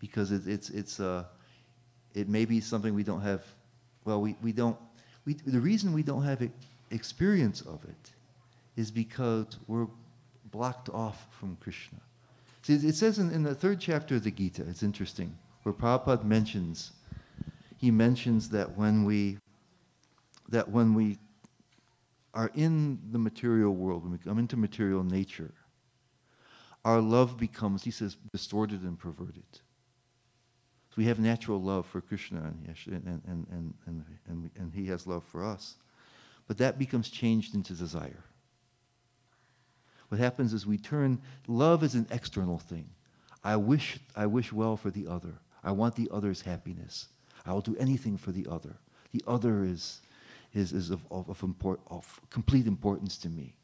[0.00, 1.26] because it, it's, it's uh,
[2.12, 3.44] it may be something we don't have,
[4.04, 4.76] well, we, we don't,
[5.24, 6.48] we, the reason we don't have
[6.90, 8.12] experience of it
[8.76, 9.86] is because we're
[10.50, 11.98] blocked off from Krishna.
[12.62, 16.24] See, it says in, in the third chapter of the Gita, it's interesting, where Prabhupada
[16.24, 16.92] mentions,
[17.78, 19.38] he mentions that when we,
[20.48, 21.18] that when we
[22.34, 25.52] are in the material world, when we come into material nature,
[26.84, 29.44] our love becomes, he says, distorted and perverted.
[30.90, 35.06] So we have natural love for Krishna, and, and, and, and, and, and, he has
[35.06, 35.76] love for us.
[36.48, 38.24] But that becomes changed into desire.
[40.08, 42.88] What happens is we turn, love is an external thing.
[43.44, 45.32] I wish, I wish well for the other.
[45.62, 47.06] I want the other's happiness.
[47.46, 48.74] I will do anything for the other.
[49.12, 50.00] The other is,
[50.54, 53.54] is, is of, of, of, import, of complete importance to me.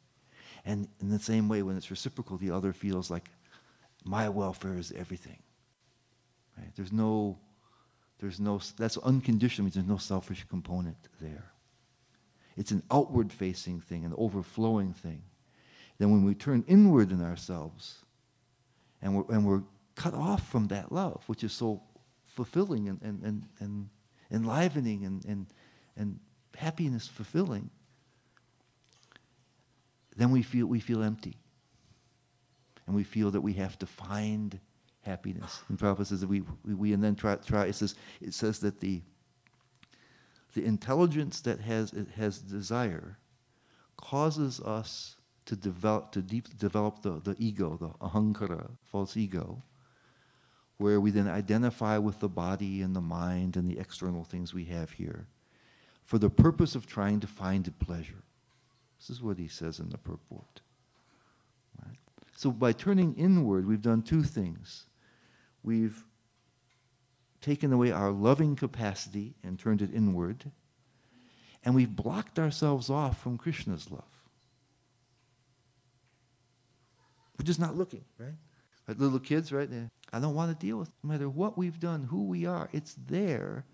[0.65, 3.29] And in the same way, when it's reciprocal, the other feels like
[4.05, 5.37] my welfare is everything.
[6.57, 6.71] Right?
[6.75, 7.37] There's no,
[8.19, 11.51] there's no, that's unconditional, means there's no selfish component there.
[12.55, 15.21] It's an outward facing thing, an overflowing thing.
[15.99, 17.99] Then when we turn inward in ourselves
[19.01, 19.63] and we're, and we're
[19.95, 21.81] cut off from that love, which is so
[22.25, 23.89] fulfilling and, and, and, and
[24.31, 25.45] enlivening and, and,
[25.95, 26.19] and
[26.55, 27.69] happiness fulfilling,
[30.15, 31.37] then we feel, we feel empty.
[32.87, 34.59] And we feel that we have to find
[35.07, 35.61] happiness.
[35.69, 38.59] And Prabhupada says that we, we, we and then try, try, it says, it says
[38.59, 39.01] that the,
[40.53, 43.17] the intelligence that has, has desire
[43.95, 45.15] causes us
[45.45, 49.63] to develop, to deep, develop the, the ego, the ahankara, false ego,
[50.77, 54.65] where we then identify with the body and the mind and the external things we
[54.65, 55.25] have here
[56.03, 58.23] for the purpose of trying to find pleasure.
[58.99, 60.61] This is what he says in the purport.
[61.83, 61.97] Right?
[62.35, 64.86] So by turning inward, we've done two things.
[65.67, 66.01] We've
[67.41, 70.49] taken away our loving capacity and turned it inward,
[71.65, 74.05] and we've blocked ourselves off from Krishna's love.
[77.37, 78.37] We're just not looking, right?
[78.87, 79.69] Like little kids, right?
[80.13, 80.93] I don't want to deal with it.
[81.03, 82.69] no matter what we've done, who we are.
[82.71, 83.65] It's there.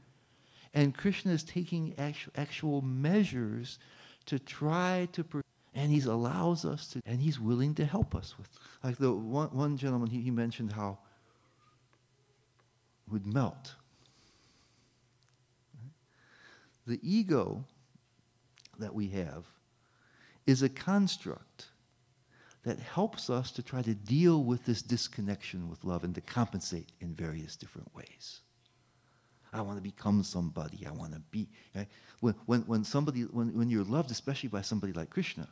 [0.73, 1.93] And Krishna is taking
[2.35, 3.77] actual, measures
[4.25, 5.41] to try to, per-
[5.75, 8.49] and he allows us to, and he's willing to help us with.
[8.83, 10.97] Like the one, one gentleman, he, he mentioned how
[13.13, 13.73] would melt.
[16.85, 17.63] The ego
[18.79, 19.45] that we have
[20.45, 21.67] is a construct
[22.63, 26.89] that helps us to try to deal with this disconnection with love and to compensate
[26.99, 28.41] in various different ways.
[29.53, 30.85] I want to become somebody.
[30.87, 31.47] I want to be.
[31.75, 31.87] Right?
[32.21, 35.47] When, when, when, somebody, when, when you're loved, especially by somebody like Krishna,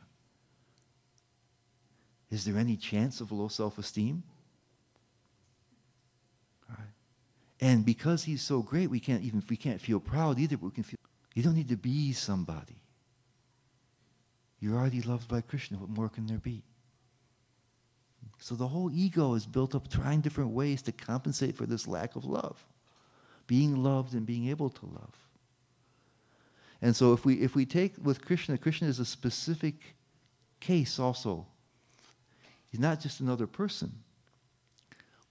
[2.30, 4.22] is there any chance of low self esteem?
[6.68, 6.78] Right.
[7.62, 10.72] And because he's so great, we can't even we can't feel proud either, but we
[10.72, 10.98] can feel
[11.34, 12.82] you don't need to be somebody.
[14.58, 15.78] You're already loved by Krishna.
[15.78, 16.64] What more can there be?
[18.38, 22.16] So the whole ego is built up trying different ways to compensate for this lack
[22.16, 22.64] of love.
[23.46, 25.14] Being loved and being able to love.
[26.80, 29.94] And so if we if we take with Krishna, Krishna is a specific
[30.58, 31.46] case also.
[32.70, 33.92] He's not just another person,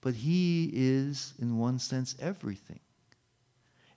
[0.02, 2.80] but he is, in one sense, everything.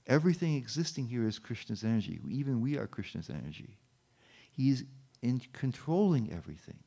[0.08, 2.22] Everything existing here is Krishna's energy.
[2.30, 3.76] Even we are Krishna's energy.
[4.52, 4.84] He's
[5.24, 6.78] in controlling everything.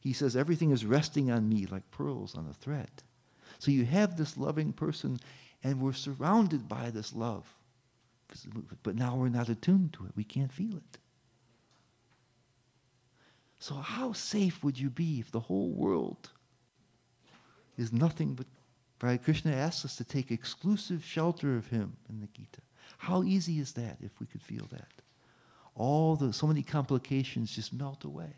[0.00, 2.90] He says, Everything is resting on me like pearls on a thread.
[3.58, 5.18] So you have this loving person,
[5.64, 7.46] and we're surrounded by this love.
[8.82, 10.12] But now we're not attuned to it.
[10.16, 10.98] We can't feel it.
[13.58, 16.30] So, how safe would you be if the whole world
[17.76, 18.46] is nothing but.
[19.00, 19.22] Right?
[19.22, 22.60] Krishna asks us to take exclusive shelter of him in the Gita.
[22.98, 24.92] How easy is that if we could feel that?
[25.74, 28.32] All the so many complications just melt away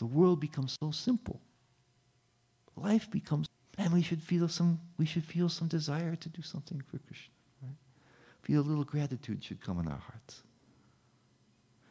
[0.00, 1.42] the world becomes so simple.
[2.74, 6.82] Life becomes, and we should feel some, we should feel some desire to do something
[6.90, 7.34] for Krishna.
[7.62, 7.76] Right?
[8.40, 10.42] Feel a little gratitude should come in our hearts.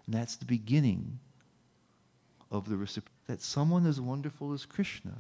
[0.08, 1.20] And that's the beginning
[2.50, 3.16] of the reciprocity.
[3.30, 5.14] That someone as wonderful as Krishna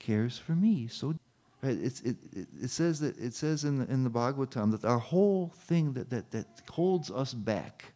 [0.00, 0.88] cares for me.
[0.88, 1.14] So
[1.62, 2.16] right, it, it,
[2.64, 6.10] it says that it says in the, in the Bhagavatam that our whole thing that,
[6.10, 7.92] that, that holds us back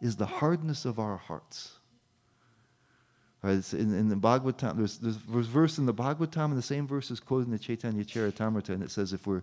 [0.00, 1.72] is the hardness of our hearts.
[3.42, 3.62] Right?
[3.74, 7.10] In, in, the Bhagavatam, there's, there's a verse in the Bhagavatam, and the same verse
[7.10, 9.42] is quoted in the Chaitanya Charitamrita, and it says if we're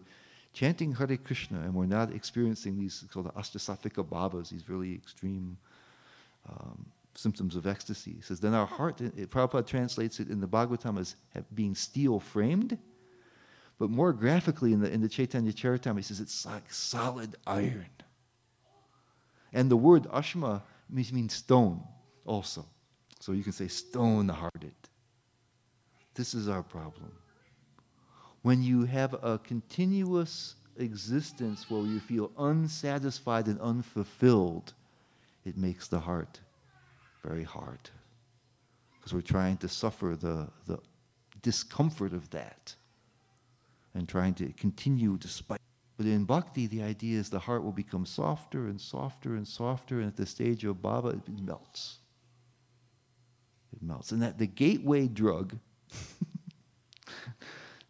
[0.52, 5.58] chanting Hare Krishna and we're not experiencing these called the Ashtasattvika bhavas, these really extreme
[6.50, 10.48] um, symptoms of ecstasy, it says then our heart, it, Prabhupada translates it in the
[10.48, 11.16] Bhagavatam as
[11.54, 12.78] being steel framed,
[13.80, 17.86] but more graphically in the, in the Chaitanya Charitamrita, he says it's like solid iron.
[19.54, 21.84] And the word ashma means, means stone
[22.26, 22.66] also.
[23.20, 24.74] So you can say stone hearted.
[26.16, 27.12] This is our problem.
[28.42, 34.74] When you have a continuous existence where you feel unsatisfied and unfulfilled,
[35.46, 36.40] it makes the heart
[37.26, 37.90] very hard.
[38.96, 40.80] Because we're trying to suffer the, the
[41.42, 42.74] discomfort of that
[43.94, 45.60] and trying to continue despite.
[45.98, 50.00] But in bhakti, the idea is the heart will become softer and softer and softer,
[50.00, 52.00] and at the stage of bhava, it melts
[53.74, 54.12] it melts.
[54.12, 55.58] And that the gateway drug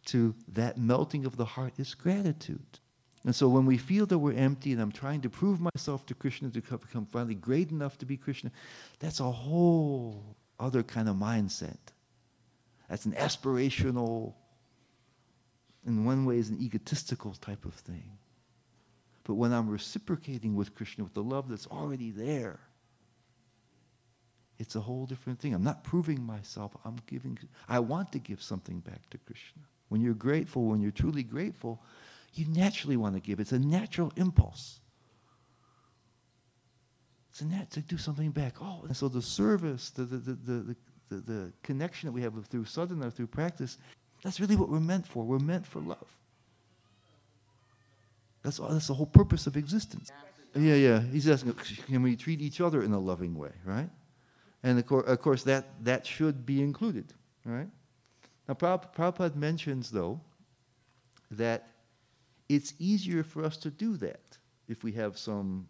[0.06, 2.80] to that melting of the heart is gratitude.
[3.24, 6.14] And so when we feel that we're empty and I'm trying to prove myself to
[6.14, 8.50] Krishna to become finally great enough to be Krishna,
[8.98, 11.78] that's a whole other kind of mindset.
[12.88, 14.34] That's an aspirational,
[15.86, 18.18] in one way, is an egotistical type of thing.
[19.24, 22.60] But when I'm reciprocating with Krishna with the love that's already there,
[24.58, 25.54] it's a whole different thing.
[25.54, 26.76] I'm not proving myself.
[26.84, 29.62] I'm giving, I want to give something back to Krishna.
[29.88, 31.82] When you're grateful, when you're truly grateful,
[32.38, 33.40] you naturally want to give.
[33.40, 34.80] It's a natural impulse.
[37.30, 38.54] It's a nat to do something back.
[38.60, 40.76] Oh, and so the service, the, the, the,
[41.08, 43.78] the, the, connection that we have through sadhana, through practice,
[44.22, 45.24] that's really what we're meant for.
[45.24, 46.06] We're meant for love.
[48.42, 50.12] That's, all, that's the whole purpose of existence.
[50.54, 51.00] Yeah, yeah.
[51.00, 51.54] He's asking,
[51.86, 53.90] can we treat each other in a loving way, right?
[54.62, 57.06] And of course, of course that, that should be included,
[57.44, 57.68] right?
[58.48, 60.20] Now, Prabhupada mentions, though,
[61.32, 61.73] that
[62.48, 65.66] it's easier for us to do that if we have some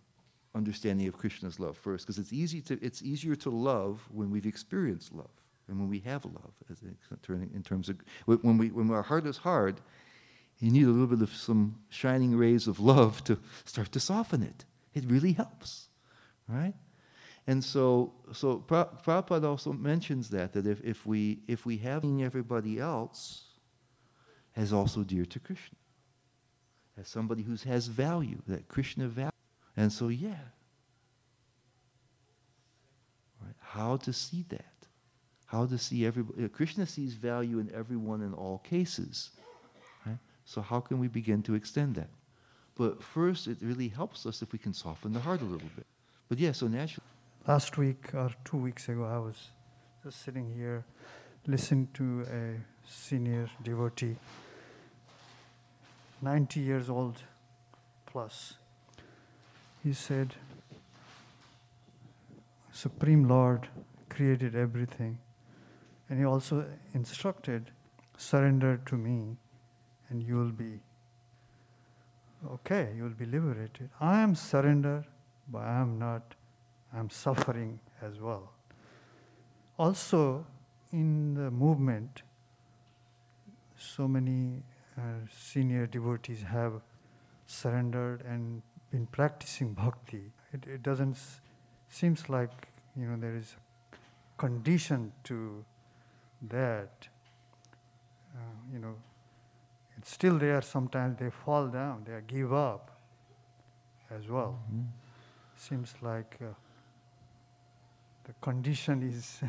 [0.54, 4.46] understanding of Krishna's love first, because it's easy to it's easier to love when we've
[4.46, 5.30] experienced love.
[5.68, 9.02] and when we have love, as in turning- in terms of when we when our
[9.02, 9.80] heart is hard,
[10.58, 14.42] you need a little bit of some shining rays of love to start to soften
[14.42, 14.66] it.
[14.92, 15.88] It really helps,
[16.48, 16.74] right?
[17.46, 22.04] And so, so Pra- Prabhupada also mentions that that if, if we if we have
[22.22, 23.44] everybody else
[24.56, 25.78] as also dear to Krishna,
[27.00, 29.30] as somebody who has value, that Krishna value,
[29.76, 30.44] and so yeah,
[33.42, 33.54] right?
[33.58, 34.64] How to see that?
[35.46, 36.44] How to see everybody?
[36.44, 39.30] Uh, Krishna sees value in everyone in all cases,
[40.06, 40.18] right?
[40.44, 42.10] So how can we begin to extend that?
[42.76, 45.86] But first, it really helps us if we can soften the heart a little bit.
[46.28, 47.06] But yeah, so naturally.
[47.46, 49.50] Last week or two weeks ago, I was
[50.02, 50.84] just sitting here
[51.46, 52.56] listening to a
[52.88, 54.16] senior devotee,
[56.24, 57.22] 90 years old
[58.06, 58.54] plus.
[59.82, 60.34] He said,
[62.72, 63.68] Supreme Lord
[64.08, 65.18] created everything,
[66.08, 67.70] and He also instructed,
[68.16, 69.36] surrender to me,
[70.08, 70.80] and you will be
[72.54, 73.90] okay, you will be liberated.
[74.00, 75.04] I am surrendered,
[75.48, 76.34] but I am not,
[76.92, 78.50] I am suffering as well.
[79.78, 80.46] Also,
[80.92, 82.22] in the movement,
[83.76, 84.62] so many
[84.98, 86.80] uh, senior devotees have
[87.46, 90.32] surrendered and been practicing bhakti.
[90.52, 91.40] It, it doesn't s-
[91.88, 93.56] seems like you know there is
[93.92, 93.96] a
[94.40, 95.64] condition to
[96.48, 97.08] that.
[98.34, 98.38] Uh,
[98.72, 98.94] you know,
[99.96, 100.60] it's still there.
[100.62, 102.90] Sometimes they fall down, they give up
[104.10, 104.58] as well.
[105.56, 106.46] Seems like uh,
[108.24, 109.40] the condition is.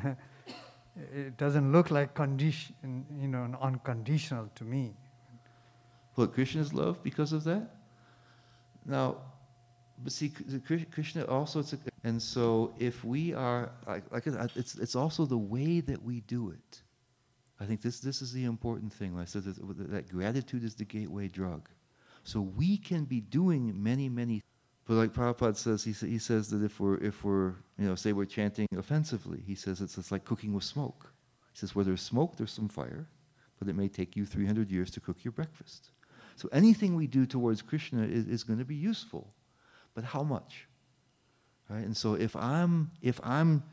[1.16, 4.94] it doesn't look like condition, you know, unconditional to me.
[6.16, 7.76] What, Krishna's love because of that?
[8.86, 9.18] Now,
[10.04, 10.30] but see,
[10.92, 11.66] Krishna also, a,
[12.04, 16.22] and so if we are, like, like uh, it's, it's also the way that we
[16.22, 16.82] do it.
[17.60, 19.18] I think this, this is the important thing.
[19.18, 21.70] I said that, that gratitude is the gateway drug.
[22.24, 24.42] So we can be doing many, many,
[24.86, 28.12] but like Prabhupada says, he, he says that if we're, if we're, you know, say
[28.14, 31.12] we're chanting offensively, he says it's, it's like cooking with smoke.
[31.54, 33.08] He says where there's smoke, there's some fire,
[33.60, 35.92] but it may take you 300 years to cook your breakfast.
[36.36, 39.34] So anything we do towards Krishna is, is going to be useful,
[39.94, 40.68] but how much?
[41.70, 41.84] Right?
[41.84, 43.64] And so if I'm if I'm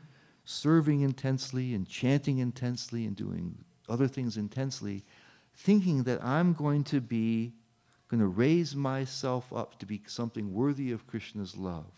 [0.45, 3.57] serving intensely and chanting intensely and doing
[3.89, 5.03] other things intensely,
[5.55, 7.53] thinking that I'm going to be
[8.07, 11.91] going to raise myself up to be something worthy of Krishna's love,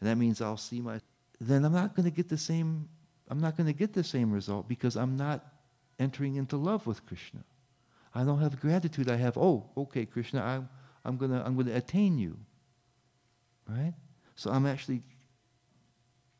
[0.00, 1.00] and that means I'll see my
[1.40, 2.88] then I'm not going to get the same
[3.28, 5.44] I'm not going to get the same result because I'm not
[5.98, 7.44] entering into love with Krishna.
[8.14, 9.10] I don't have gratitude.
[9.10, 10.68] I have, oh, okay, Krishna, I'm,
[11.04, 12.36] I'm going to I'm gonna attain you.
[13.68, 13.94] Right?
[14.36, 15.02] So I'm actually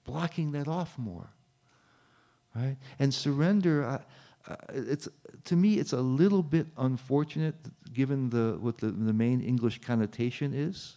[0.05, 1.29] blocking that off more.
[2.55, 2.77] Right?
[2.99, 4.01] And surrender, I,
[4.49, 5.09] I, it's,
[5.45, 7.57] to me, it's a little bit unfortunate
[7.93, 10.97] given the, what the, the main English connotation is.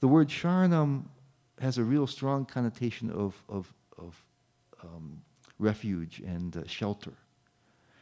[0.00, 1.04] The word sharanam
[1.60, 4.22] has a real strong connotation of, of, of
[4.82, 5.22] um,
[5.58, 7.14] refuge and uh, shelter.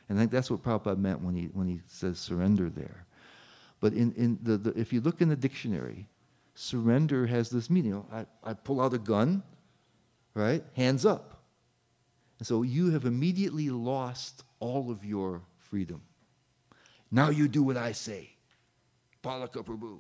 [0.08, 3.06] And I think that's what Prabhupada meant when he, when he says surrender there.
[3.80, 6.08] But in, in the, the, if you look in the dictionary,
[6.54, 7.90] surrender has this meaning.
[7.90, 9.42] You know, I, I pull out a gun,
[10.34, 10.62] right?
[10.74, 11.42] Hands up.
[12.38, 16.00] And so you have immediately lost all of your freedom.
[17.10, 18.30] Now you do what I say.
[19.22, 19.98] Palaka Prabhu.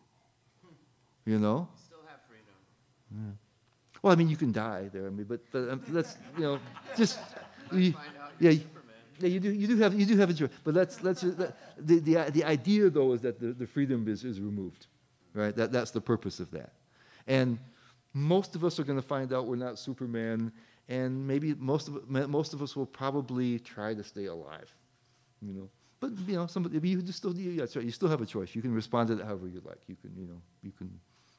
[1.24, 1.68] You know?
[1.84, 2.54] Still have freedom.
[3.12, 3.32] Yeah.
[4.02, 5.06] Well, I mean, you can die there.
[5.06, 6.58] I mean, but, but um, that's you know,
[6.96, 7.18] just
[7.72, 7.94] you,
[8.38, 8.52] yeah,
[9.18, 9.28] yeah.
[9.28, 10.50] You do you do have you do have a choice.
[10.64, 14.24] But let's let's uh, the the the idea though is that the, the freedom is
[14.24, 14.86] is removed,
[15.34, 15.54] right?
[15.56, 16.72] That that's the purpose of that,
[17.26, 17.58] and
[18.16, 20.50] most of us are going to find out we're not Superman,
[20.88, 24.74] and maybe most of most of us will probably try to stay alive,
[25.42, 25.68] you know.
[26.00, 27.84] But you know, somebody you still you, that's right.
[27.84, 28.54] You still have a choice.
[28.54, 29.80] You can respond to that however you like.
[29.86, 30.90] You can you know you can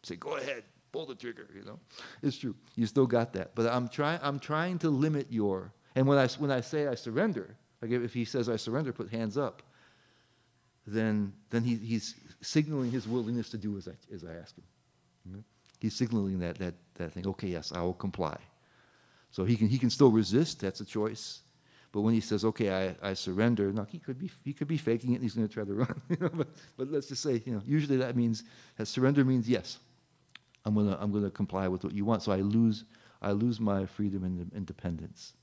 [0.03, 1.47] say go ahead, pull the trigger.
[1.55, 1.79] You know,
[2.21, 2.55] it's true.
[2.75, 3.55] You still got that.
[3.55, 4.19] But I'm trying.
[4.21, 5.71] I'm trying to limit your.
[5.95, 9.09] And when I when I say I surrender, like if he says I surrender, put
[9.09, 9.63] hands up.
[10.87, 14.63] Then then he, he's signaling his willingness to do as I as I ask him.
[15.29, 15.43] Mhm.
[15.79, 17.27] He's signaling that that that thing.
[17.27, 18.37] Okay, yes, I will comply.
[19.31, 20.61] So he can he can still resist.
[20.61, 21.41] That's a choice.
[21.91, 24.77] But when he says, "Okay, I, I surrender," no, he could be he could be
[24.77, 25.15] faking it.
[25.15, 26.01] and He's going to try to run.
[26.09, 26.47] You know, but,
[26.77, 28.43] but let's just say, you know, usually that means
[28.77, 29.79] that surrender means yes.
[30.65, 32.23] I'm gonna I'm gonna comply with what you want.
[32.23, 32.85] So I lose
[33.21, 35.33] I lose my freedom and independence.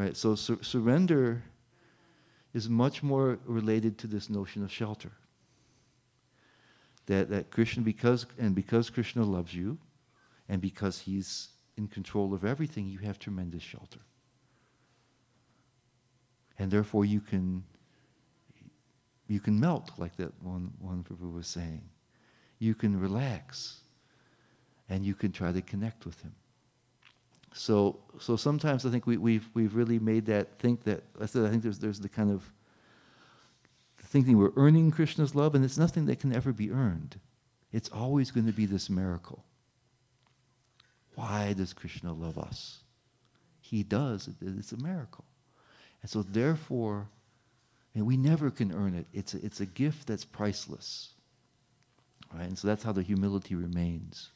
[0.00, 0.16] Right.
[0.16, 1.42] So sur- surrender
[2.54, 5.12] is much more related to this notion of shelter.
[7.04, 9.76] That that Krishna because and because Krishna loves you,
[10.48, 14.00] and because he's in control of everything, you have tremendous shelter.
[16.58, 17.62] And therefore you can
[19.28, 21.82] you can melt, like that one, one Prabhu was saying.
[22.58, 23.82] You can relax
[24.88, 26.34] and you can try to connect with him.
[27.52, 31.44] So, so sometimes I think we, we've, we've really made that think that, I said,
[31.44, 32.42] I think there's, there's the kind of
[33.98, 37.18] thinking we're earning Krishna's love, and it's nothing that can ever be earned.
[37.72, 39.44] It's always going to be this miracle.
[41.14, 42.78] Why does Krishna love us?
[43.60, 44.28] He does.
[44.40, 45.24] It's a miracle.
[46.02, 47.08] And so, therefore,
[47.94, 49.06] and we never can earn it.
[49.12, 51.10] It's a, it's a gift that's priceless.
[52.32, 52.46] Right?
[52.46, 54.30] And so that's how the humility remains.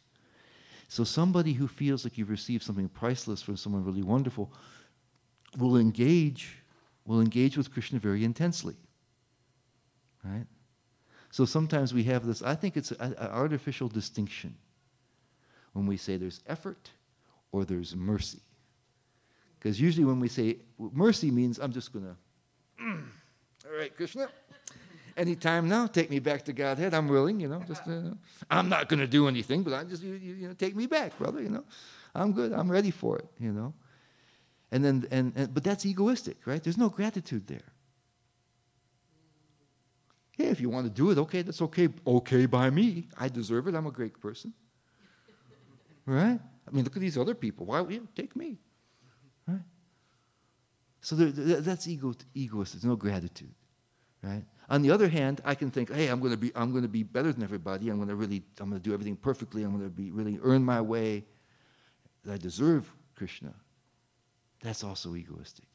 [0.95, 4.53] So somebody who feels like you've received something priceless from someone really wonderful
[5.59, 6.63] will engage,
[7.05, 8.77] will engage with Krishna very intensely.
[10.23, 10.47] Right?
[11.33, 14.55] So sometimes we have this, I think it's an artificial distinction
[15.73, 16.93] when we say there's effort
[17.51, 18.43] or there's mercy.
[19.59, 22.17] Because usually when we say mercy means I'm just going to,
[22.81, 23.05] mm,
[23.67, 24.29] all right, Krishna,
[25.17, 26.95] anytime now, take me back to Godhead.
[26.95, 27.63] I'm willing, you know.
[27.67, 28.11] Just, uh,
[28.51, 31.17] I'm not going to do anything, but I just, you, you, know, take me back,
[31.19, 31.41] brother.
[31.43, 31.65] You know,
[32.15, 32.53] I'm good.
[32.53, 33.29] I'm ready for it.
[33.39, 33.75] You know.
[34.73, 36.63] And then, and, and but that's egoistic, right?
[36.63, 37.73] There's no gratitude there.
[40.37, 41.89] Yeah, if you want to do it, okay, that's okay.
[42.07, 43.09] Okay by me.
[43.17, 43.75] I deserve it.
[43.75, 44.53] I'm a great person.
[46.07, 46.41] Right?
[46.67, 47.67] I mean, look at these other people.
[47.67, 47.85] Why?
[47.89, 48.59] Yeah, take me.
[49.47, 49.61] Right?
[51.01, 52.73] So there, that's ego, egoist.
[52.73, 53.55] There's no gratitude.
[54.23, 54.45] Right?
[54.71, 56.89] On the other hand, I can think, hey, I'm going to be, I'm going to
[56.89, 57.91] be better than everybody.
[57.91, 59.63] I'm going to really, I'm going to do everything perfectly.
[59.63, 61.25] I'm going to be really earn my way.
[62.31, 63.53] I deserve Krishna.
[64.63, 65.69] That's also egoistic.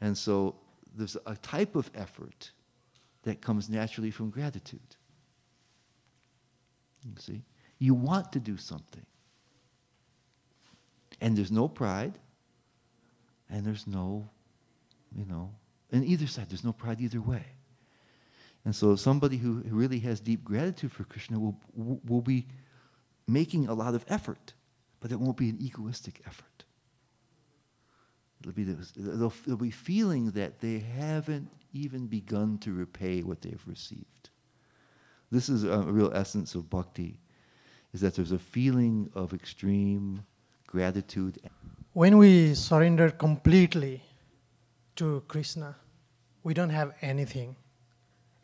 [0.00, 0.54] And so
[0.94, 2.52] there's a type of effort
[3.22, 4.80] that comes naturally from gratitude.
[7.04, 7.42] You see,
[7.78, 9.04] you want to do something,
[11.20, 12.18] and there's no pride,
[13.50, 14.28] and there's no,
[15.16, 15.52] you know,
[15.92, 16.48] in either side.
[16.48, 17.44] There's no pride either way.
[18.64, 22.46] And so somebody who really has deep gratitude for Krishna will, will be
[23.26, 24.54] making a lot of effort,
[25.00, 26.64] but it won't be an egoistic effort.
[28.40, 33.62] It'll be, they'll, they'll be feeling that they haven't even begun to repay what they've
[33.66, 34.30] received.
[35.30, 37.18] This is uh, a real essence of bhakti,
[37.92, 40.24] is that there's a feeling of extreme
[40.66, 41.38] gratitude.
[41.92, 44.02] When we surrender completely
[44.96, 45.76] to Krishna,
[46.42, 47.56] we don't have anything.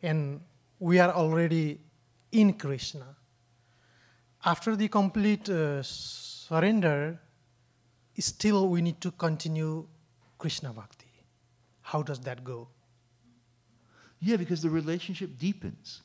[0.01, 0.41] And
[0.79, 1.79] we are already
[2.31, 3.15] in Krishna.
[4.45, 7.19] After the complete uh, surrender,
[8.17, 9.85] still we need to continue
[10.37, 11.07] Krishna Bhakti.
[11.81, 12.67] How does that go?
[14.21, 16.01] Yeah, because the relationship deepens.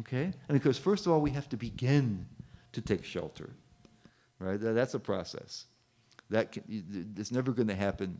[0.00, 0.32] Okay?
[0.48, 2.26] And because, first of all, we have to begin
[2.72, 3.50] to take shelter.
[4.38, 4.58] Right?
[4.60, 5.66] That's a process.
[6.30, 6.62] That can,
[7.16, 8.18] it's never going to happen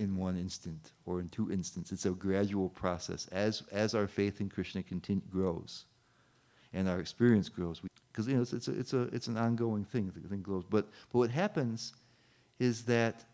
[0.00, 1.92] in one instant or in two instants.
[1.92, 3.28] It's a gradual process.
[3.30, 5.84] As, as our faith in Krishna continue, grows
[6.72, 7.80] and our experience grows,
[8.12, 10.64] because you know, it's, it's, a, it's, a, it's an ongoing thing, the thing grows.
[10.68, 11.92] But, but what happens
[12.58, 13.24] is that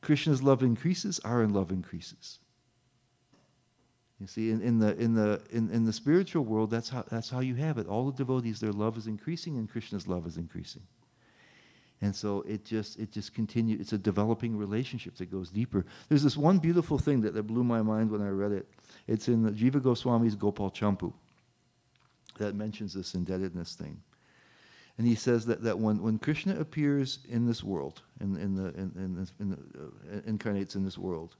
[0.00, 2.38] Krishna's love increases, our love increases.
[4.20, 7.28] You see, in, in, the, in, the, in, in the spiritual world, that's how, that's
[7.28, 7.86] how you have it.
[7.86, 10.82] All the devotees, their love is increasing, and Krishna's love is increasing.
[12.04, 13.80] And so it just it just continues.
[13.80, 15.86] It's a developing relationship that goes deeper.
[16.10, 18.68] There's this one beautiful thing that, that blew my mind when I read it.
[19.06, 21.14] It's in Jiva Goswami's Gopal Champu
[22.36, 23.98] that mentions this indebtedness thing.
[24.98, 28.66] And he says that, that when, when Krishna appears in this world, in, in the,
[28.74, 31.36] in, in, in the, uh, incarnates in this world,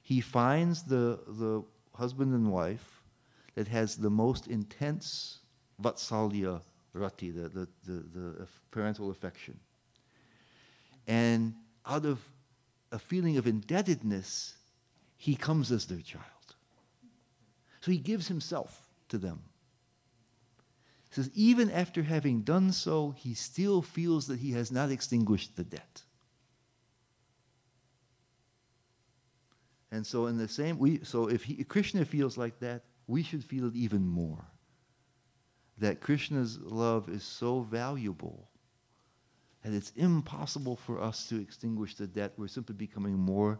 [0.00, 1.62] he finds the, the
[1.94, 3.02] husband and wife
[3.56, 5.40] that has the most intense
[5.82, 6.62] vatsalya
[6.94, 9.60] rati, the, the, the, the parental affection.
[11.06, 11.54] And
[11.86, 12.20] out of
[12.90, 14.54] a feeling of indebtedness,
[15.16, 16.24] he comes as their child.
[17.80, 19.40] So he gives himself to them.
[21.08, 25.56] He says, even after having done so, he still feels that he has not extinguished
[25.56, 26.02] the debt.
[29.90, 33.44] And so, in the same, we, so if he, Krishna feels like that, we should
[33.44, 34.42] feel it even more.
[35.76, 38.48] That Krishna's love is so valuable
[39.62, 42.32] that it's impossible for us to extinguish the debt.
[42.36, 43.58] We're simply becoming more,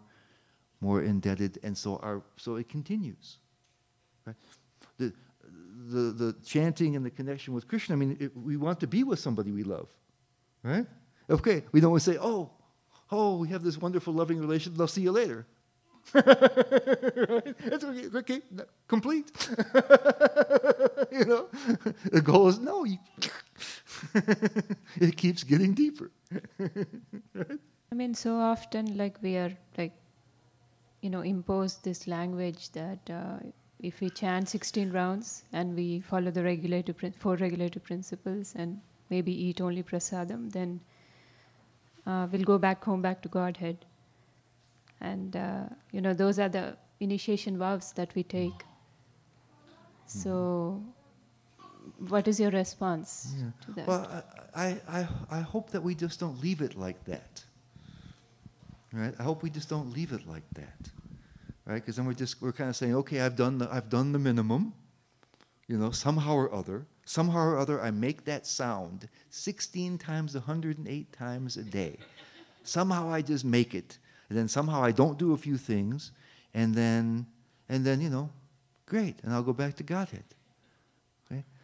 [0.81, 3.39] more indebted, and so our so it continues.
[4.27, 4.37] Right?
[4.99, 5.13] The,
[5.87, 7.95] the, the chanting and the connection with Krishna.
[7.95, 9.89] I mean, it, we want to be with somebody we love,
[10.63, 10.87] right?
[11.31, 12.51] Okay, we don't want to say, "Oh,
[13.11, 14.81] oh, we have this wonderful, loving relationship.
[14.81, 15.47] I'll see you later."
[16.15, 17.55] right?
[17.73, 18.41] Okay, okay,
[18.89, 19.31] complete.
[21.13, 21.49] you know,
[22.11, 22.85] the goal is no.
[22.85, 22.99] You
[25.01, 26.11] it keeps getting deeper.
[27.35, 27.59] Right?
[27.91, 29.93] I mean, so often like we are like
[31.03, 33.39] you know imposed this language that uh,
[33.81, 38.81] if we chant 16 rounds and we follow the regulative prin- four regulative principles and
[39.11, 40.81] maybe eat only prasadam then
[42.07, 43.85] uh, we'll go back home back to godhead
[45.01, 48.65] and uh, you know those are the initiation vows that we take
[50.07, 50.81] so
[51.99, 53.51] what is your response Yeah.
[53.65, 54.25] to that Well,
[54.55, 57.45] I, I, I, I hope that we just don't leave it like that.
[58.93, 59.15] Right?
[59.19, 60.91] I hope we just don't leave it like that.
[61.65, 61.77] Right?
[61.77, 64.19] Because then we're just we're kind of saying, okay, I've done the I've done the
[64.19, 64.73] minimum.
[65.69, 71.13] You know, somehow or other, somehow or other, I make that sound 16 times 108
[71.13, 71.97] times a day.
[72.65, 76.13] Somehow I just make it, and then somehow I don't do a few things,
[76.53, 77.27] and then
[77.69, 78.29] and then you know,
[78.87, 80.25] great, and I'll go back to Godhead.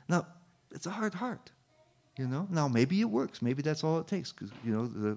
[0.08, 0.26] Now,
[0.70, 1.50] it's a hard heart.
[2.18, 2.48] You know.
[2.50, 3.40] Now maybe it works.
[3.40, 4.32] Maybe that's all it takes.
[4.32, 5.16] Because you know the,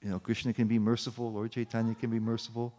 [0.00, 1.32] you know Krishna can be merciful.
[1.32, 2.72] Lord Chaitanya can be merciful.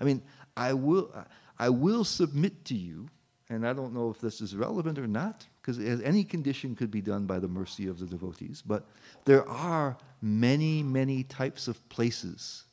[0.00, 0.20] I mean,
[0.56, 1.14] I will.
[1.58, 3.08] I will submit to you,
[3.48, 7.00] and I don't know if this is relevant or not, because any condition could be
[7.00, 8.62] done by the mercy of the devotees.
[8.66, 8.88] But
[9.24, 12.64] there are many, many types of places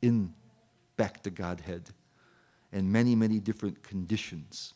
[0.00, 0.32] in
[0.96, 1.90] back to Godhead,
[2.72, 4.72] and many, many different conditions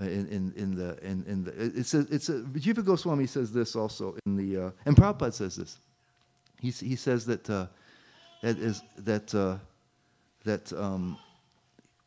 [0.00, 3.74] in, in, in the in, in the it's a, it's a Jiva Goswami says this
[3.74, 5.78] also in the uh, and Prabhupada says this.
[6.60, 7.66] He he says that uh,
[8.42, 9.58] that is that uh,
[10.44, 11.18] that um,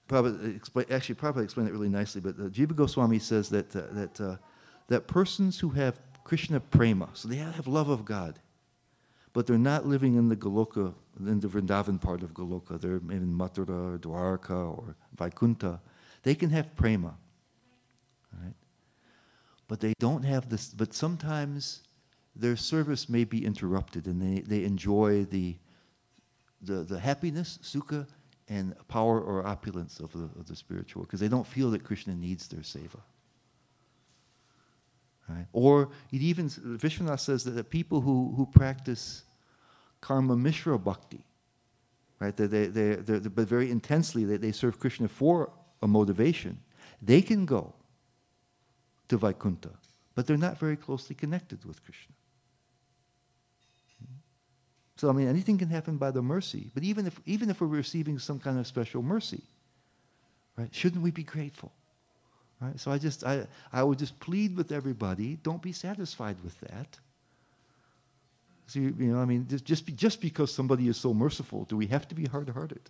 [0.08, 2.22] Prabhupada explain, actually Prabhupada explained it really nicely.
[2.22, 4.38] But uh, Jiva Goswami says that uh, that uh,
[4.88, 8.39] that persons who have Krishna prema, so they have love of God,
[9.34, 12.80] but they're not living in the Goloka, in the Vrindavan part of Goloka.
[12.80, 15.82] They're in Mathura or Dwarka or Vaikuntha.
[16.24, 17.16] They can have prema
[18.39, 18.53] right?
[19.67, 21.82] But they don't have this, but sometimes
[22.36, 25.55] their service may be interrupted and they, they enjoy the,
[26.61, 28.07] the, the happiness, sukha,
[28.49, 32.15] and power or opulence of the, of the spiritual because they don't feel that Krishna
[32.15, 32.99] needs their seva.
[35.29, 35.45] Right?
[35.53, 39.23] Or it even, Vishwanath says that the people who, who practice
[40.01, 41.23] karma mishra bhakti,
[42.19, 45.51] right, they, they, they, they, but very intensely, they, they serve Krishna for
[45.82, 46.59] a motivation,
[47.01, 47.73] they can go
[49.12, 49.72] to Vaikuntha,
[50.16, 52.16] but they're not very closely connected with Krishna.
[54.95, 56.72] So I mean, anything can happen by the mercy.
[56.74, 59.41] But even if even if we're receiving some kind of special mercy,
[60.55, 60.74] right?
[60.74, 61.74] Shouldn't we be grateful?
[62.62, 62.80] Right.
[62.80, 66.97] So I just I I would just plead with everybody: don't be satisfied with that.
[68.68, 71.66] So you, you know, I mean, just just, be, just because somebody is so merciful,
[71.66, 72.89] do we have to be hard-hearted?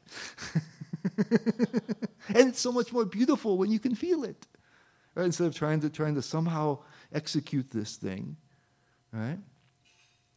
[2.35, 4.45] and it's so much more beautiful when you can feel it
[5.15, 5.25] right?
[5.25, 6.79] Instead of trying to trying to somehow
[7.13, 8.35] execute this thing,
[9.11, 9.37] right?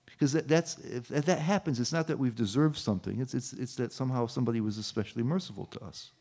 [0.07, 3.21] Because that, that's if that happens, it's not that we've deserved something.
[3.21, 6.13] It's it's it's that somehow somebody was especially merciful to us.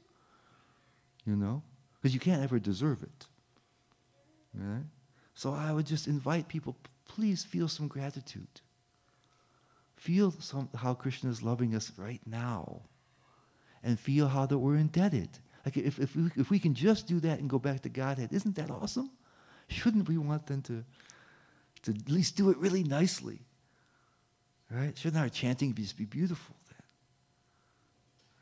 [1.26, 1.64] You know,
[2.02, 3.28] because you can't ever deserve it.
[4.54, 4.84] Right?
[5.34, 6.76] So I would just invite people,
[7.06, 8.62] please feel some gratitude.
[9.96, 12.82] Feel some, how Krishna is loving us right now,
[13.84, 15.30] and feel how that we're indebted.
[15.66, 18.34] Like if, if, we, if we can just do that and go back to Godhead,
[18.34, 19.10] isn't that awesome?
[19.68, 20.84] Shouldn't we want them to,
[21.84, 23.40] to at least do it really nicely?
[24.70, 24.98] Right?
[24.98, 26.56] Shouldn't our chanting just be beautiful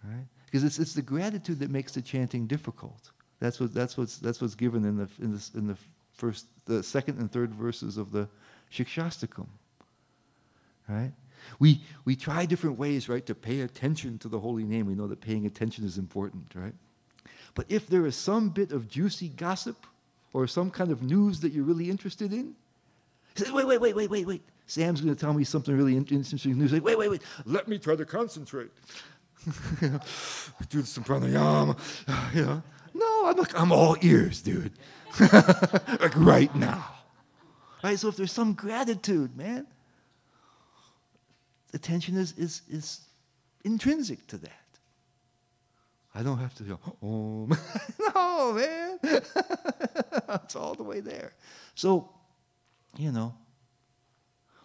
[0.03, 0.13] then?
[0.13, 0.27] Right?
[0.45, 3.11] Because it's, it's the gratitude that makes the chanting difficult.
[3.39, 5.77] That's, what, that's, what's, that's what's given in the, in, the, in the
[6.13, 8.27] first, the second and third verses of the
[8.71, 9.47] Shikshastakam.
[10.87, 11.11] Right?
[11.59, 14.85] We, we try different ways, right, to pay attention to the holy name.
[14.85, 16.73] We know that paying attention is important, right?
[17.53, 19.85] But if there is some bit of juicy gossip
[20.33, 22.55] or some kind of news that you're really interested in,
[23.35, 24.41] say, wait, wait, wait, wait, wait, wait.
[24.67, 26.71] Sam's going to tell me something really interesting news.
[26.71, 27.21] Like, wait, wait, wait.
[27.45, 28.71] Let me try to concentrate.
[30.69, 31.77] Do some pranayama.
[32.35, 32.63] Know?
[32.93, 34.71] No, I'm like, I'm all ears, dude.
[35.19, 36.85] like right now.
[37.83, 37.97] Right?
[37.97, 39.65] So if there's some gratitude, man,
[41.73, 43.01] attention is, is, is
[43.63, 44.60] intrinsic to that.
[46.13, 47.47] I don't have to go, oh,
[48.15, 48.99] no, man.
[50.43, 51.31] it's all the way there.
[51.75, 52.09] So,
[52.97, 53.33] you know,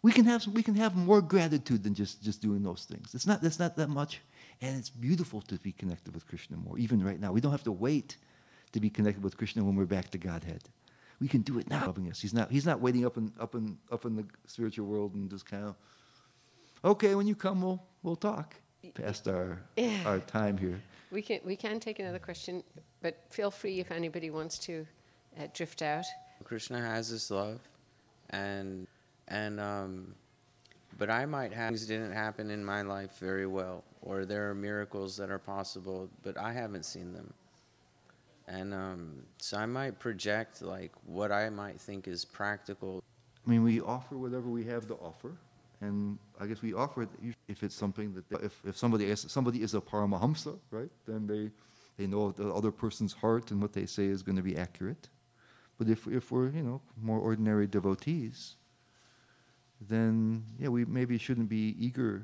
[0.03, 3.15] we can have we can have more gratitude than just, just doing those things.
[3.15, 4.21] It's not that's not that much,
[4.61, 6.79] and it's beautiful to be connected with Krishna more.
[6.79, 8.17] Even right now, we don't have to wait
[8.73, 10.63] to be connected with Krishna when we're back to Godhead.
[11.21, 11.87] We can do it now.
[11.87, 14.87] Loving us, he's not he's not waiting up in up in up in the spiritual
[14.87, 15.75] world and just kind of,
[16.85, 18.55] okay, when you come, we'll we'll talk.
[18.95, 20.03] Past our Yeah.
[20.05, 20.81] our time here.
[21.11, 22.63] We can, we can take another question,
[23.01, 24.87] but feel free if anybody wants to
[25.39, 26.05] uh, drift out.
[26.45, 27.61] Krishna has this love,
[28.31, 28.87] and
[29.29, 30.15] and um,
[30.99, 34.55] but I might have things didn't happen in my life very well, or there are
[34.55, 37.33] miracles that are possible, but I haven't seen them.
[38.49, 43.03] And um, so I might project like what I might think is practical.
[43.47, 45.33] I mean, we offer whatever we have to offer,
[45.81, 47.09] and I guess we offer it
[47.49, 50.91] if it's something that if, if somebody is, somebody is a paramahamsa, right?
[51.07, 51.51] Then they
[51.97, 55.09] they know the other person's heart and what they say is going to be accurate.
[55.79, 58.57] But if if we're you know more ordinary devotees,
[59.89, 62.23] then yeah, we maybe shouldn't be eager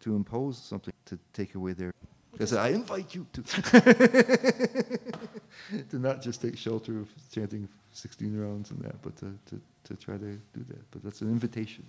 [0.00, 1.92] to impose something to take away their.
[2.32, 3.42] Because I invite you to
[5.90, 9.96] to not just take shelter of chanting 16 rounds and that, but to, to, to
[9.96, 10.90] try to do that.
[10.90, 11.84] But that's an invitation.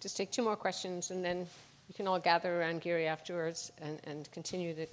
[0.00, 1.46] Just take two more questions, and then
[1.88, 4.86] you can all gather around Giri afterwards and, and continue the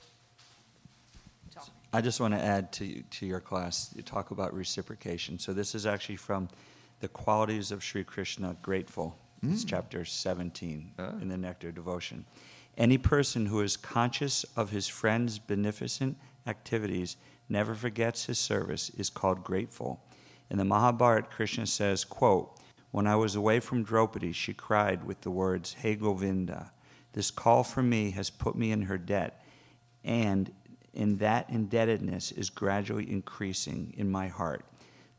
[1.54, 1.70] talk.
[1.94, 5.40] I just want to add to, to your class, you talk about reciprocation.
[5.40, 6.50] So this is actually from
[7.00, 9.18] the qualities of Sri Krishna, grateful.
[9.44, 9.70] It's Mm.
[9.70, 11.10] chapter 17 Ah.
[11.22, 12.26] in the Nectar Devotion.
[12.76, 19.10] Any person who is conscious of his friend's beneficent activities, never forgets his service, is
[19.12, 20.02] called grateful.
[20.50, 22.58] In the Mahabharata, Krishna says, quote,
[22.92, 26.72] When I was away from Draupadi, she cried with the words, Hey Govinda,
[27.14, 29.44] this call from me has put me in her debt,
[30.04, 30.52] and
[30.94, 34.66] in that indebtedness is gradually increasing in my heart.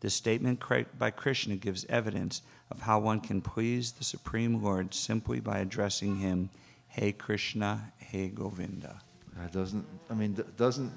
[0.00, 0.62] This statement
[0.98, 6.16] by Krishna gives evidence of how one can please the Supreme Lord simply by addressing
[6.16, 6.50] him,
[6.88, 9.00] Hey Krishna, Hey Govinda.
[9.36, 10.90] That doesn't, I mean, doesn't,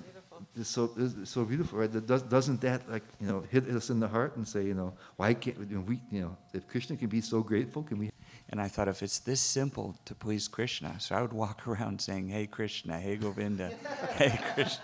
[0.56, 1.92] it's so, it's so beautiful, right?
[1.92, 4.74] That does, doesn't that, like, you know, hit us in the heart and say, you
[4.74, 8.12] know, why can't you we, you know, if Krishna can be so grateful, can we?
[8.50, 12.02] And I thought if it's this simple to please Krishna, so I would walk around
[12.02, 13.72] saying, Hey Krishna, Hey Govinda,
[14.16, 14.84] Hey Krishna.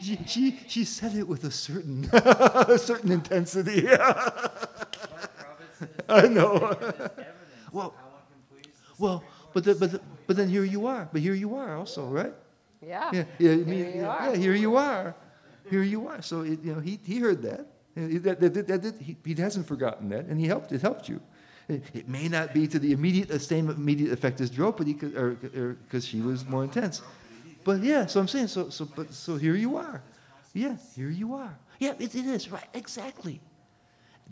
[0.00, 3.88] She, she, she said it with a certain, a certain intensity.
[6.08, 6.76] I know.
[7.72, 7.94] well,
[8.98, 11.08] well, but, the, but, the, but then here you are.
[11.10, 12.32] But here you are also, right?
[12.86, 13.10] Yeah.
[13.12, 14.30] Yeah, yeah, mean, Here you are.
[14.30, 15.14] yeah, here you are.
[15.70, 16.22] Here you are.
[16.22, 17.66] So it, you know, he, he heard that.
[17.94, 20.72] That, that, that, that- he, he hasn't forgotten that, and he helped.
[20.72, 21.20] It helped you.
[21.68, 25.14] It, it may not be to the immediate uh, same immediate effect as Draupadi, because
[25.14, 27.02] or, or, 'cause she was more intense.
[27.64, 30.02] But yeah, so I'm saying, so so but so here you are.
[30.54, 31.56] Yeah, here you are.
[31.78, 33.40] Yeah, it, it is right, exactly.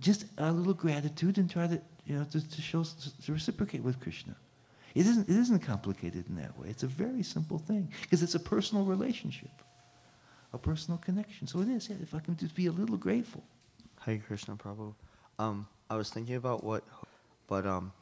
[0.00, 2.82] Just a little gratitude and try to you know to, to show
[3.24, 4.34] to reciprocate with Krishna.
[4.98, 6.66] It isn't it isn't complicated in that way.
[6.70, 9.62] It's a very simple thing because it's a personal relationship,
[10.52, 11.46] a personal connection.
[11.46, 11.88] So it is.
[11.88, 13.44] Yeah, if I can just be a little grateful.
[14.00, 14.92] Hi, Krishna Prabhu.
[15.38, 16.82] Um, I was thinking about what,
[17.46, 17.92] but um,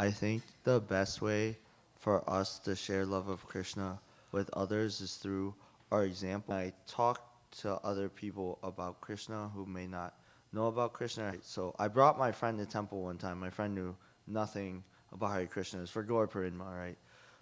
[0.00, 1.56] I think the best way
[2.00, 4.00] for us to share love of Krishna
[4.32, 5.54] with others is through
[5.92, 6.54] our example.
[6.54, 7.22] I talk
[7.60, 10.14] to other people about Krishna who may not
[10.52, 11.32] know about Krishna.
[11.42, 13.38] So I brought my friend to temple one time.
[13.38, 13.94] My friend knew
[14.26, 14.82] nothing
[15.18, 15.80] Hare Krishna.
[15.80, 16.98] Was for Gaur Purnima, right?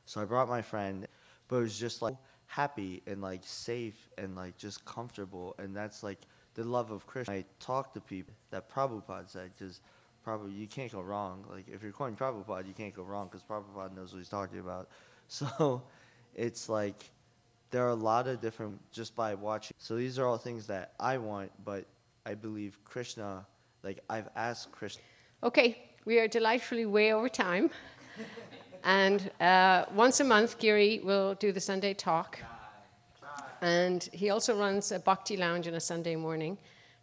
[0.06, 1.06] So I brought my friend,
[1.48, 2.16] but it was just like
[2.46, 5.54] happy and like safe and like just comfortable.
[5.58, 6.18] And that's like
[6.54, 7.34] the love of Krishna.
[7.34, 9.80] I talk to people that Prabhupada said, because
[10.26, 11.44] Prabhupada, you can't go wrong.
[11.50, 14.60] Like if you're quoting Prabhupada, you can't go wrong because Prabhupada knows what he's talking
[14.60, 14.88] about.
[15.30, 15.82] So
[16.34, 17.04] it's like
[17.70, 19.74] there are a lot of different just by watching.
[19.76, 21.84] So these are all things that I want, but
[22.24, 23.46] I believe Krishna.
[23.82, 25.02] Like I've asked Krishna.
[25.42, 27.70] Okay, we are delightfully way over time.
[28.84, 32.38] and uh, once a month, Giri will do the Sunday talk.
[33.60, 36.56] And he also runs a bhakti lounge on a Sunday morning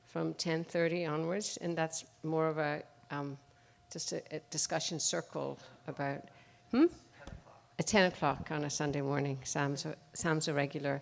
[0.06, 1.58] from 10.30 onwards.
[1.58, 2.82] And that's more of a,
[3.12, 3.38] um,
[3.91, 6.24] just a, a discussion circle about,
[6.72, 6.86] hmm?
[7.78, 9.38] At 10 o'clock on a Sunday morning.
[9.43, 11.02] Sam's a, Sam's a regular.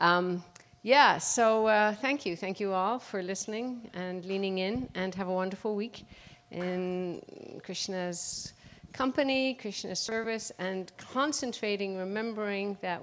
[0.00, 0.44] Um,
[0.82, 2.36] yeah, so uh, thank you.
[2.36, 6.04] Thank you all for listening and leaning in, and have a wonderful week
[6.54, 7.20] in
[7.64, 8.52] Krishna's
[8.92, 13.02] company, Krishna's service, and concentrating, remembering that